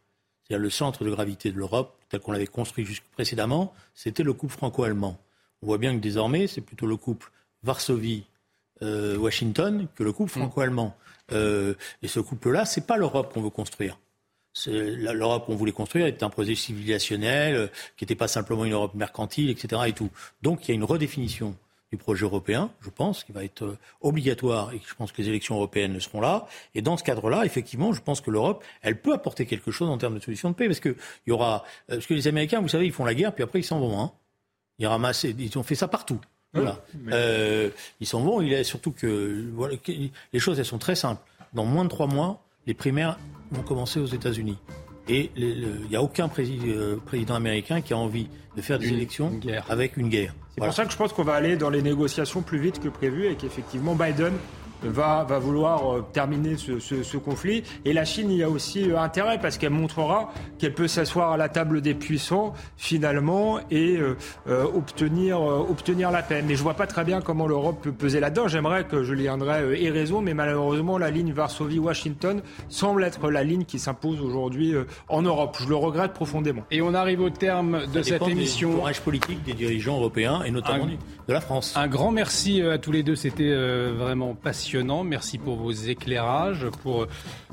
[0.50, 4.54] C'est-à-dire le centre de gravité de l'Europe, tel qu'on l'avait construit précédemment, c'était le couple
[4.54, 5.20] franco-allemand.
[5.62, 7.30] On voit bien que désormais, c'est plutôt le couple
[7.64, 10.42] Varsovie-Washington que le couple mm.
[10.42, 10.98] franco-allemand.
[11.34, 14.00] Euh, et ce couple-là, c'est pas l'Europe qu'on veut construire.
[14.66, 18.96] L'Europe qu'on voulait construire était un projet civilisationnel, euh, qui n'était pas simplement une Europe
[18.96, 19.84] mercantile, etc.
[19.86, 20.10] Et tout.
[20.42, 21.56] Donc il y a une redéfinition
[21.92, 25.30] du projet européen, je pense, qui va être euh, obligatoire et je pense que les
[25.30, 26.48] élections européennes le seront là.
[26.76, 29.98] Et dans ce cadre-là, effectivement, je pense que l'Europe, elle peut apporter quelque chose en
[29.98, 30.90] termes de solution de paix, parce que
[31.26, 33.44] il y aura, euh, parce que les Américains, vous savez, ils font la guerre, puis
[33.44, 34.00] après ils s'en vont.
[34.00, 34.12] Hein.
[34.78, 36.20] Ils ramassent, ils ont fait ça partout.
[36.54, 36.80] Voilà.
[37.12, 37.70] Euh,
[38.00, 38.42] ils s'en vont.
[38.42, 41.22] Il est surtout que voilà, les choses, elles sont très simples.
[41.54, 43.20] Dans moins de trois mois, les primaires
[43.52, 44.58] vont commencer aux États-Unis.
[45.08, 49.98] Et il n'y a aucun président américain qui a envie de faire des élections avec
[49.98, 50.36] une guerre.
[50.60, 52.90] C'est pour ça que je pense qu'on va aller dans les négociations plus vite que
[52.90, 54.34] prévu et qu'effectivement Biden
[54.84, 57.64] va, va vouloir euh, terminer ce, ce, ce, conflit.
[57.86, 61.38] Et la Chine y a aussi euh, intérêt parce qu'elle montrera qu'elle peut s'asseoir à
[61.38, 64.16] la table des puissants finalement et euh,
[64.64, 66.44] obtenir, obtenir la paix.
[66.46, 68.48] Mais je vois pas très bien comment l'Europe peut peser là-dedans.
[68.48, 73.66] J'aimerais que Julien Drey ait raison, mais malheureusement la ligne Varsovie-Washington semble être la ligne
[73.66, 74.74] qui s'impose aujourd'hui
[75.08, 75.58] en Europe.
[75.62, 76.64] Je le regrette profondément.
[76.72, 78.74] Et on arrive au terme de cette émission.
[78.74, 81.74] Courage politique des dirigeants européens et notamment de la France.
[81.76, 83.16] Un grand merci à tous les deux.
[83.16, 83.54] C'était
[83.92, 84.36] vraiment
[84.76, 87.08] Merci pour vos éclairages, pour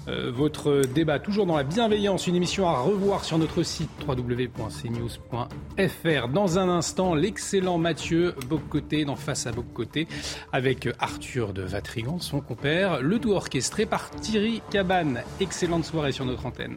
[0.09, 1.19] euh, votre débat.
[1.19, 6.29] Toujours dans la bienveillance, une émission à revoir sur notre site www.cnews.fr.
[6.29, 10.07] Dans un instant, l'excellent Mathieu Boccoté dans Face à Boccoté
[10.53, 13.01] avec Arthur de Vatrigan, son compère.
[13.01, 15.23] Le tout orchestré par Thierry Cabane.
[15.41, 16.77] Excellente soirée sur notre antenne.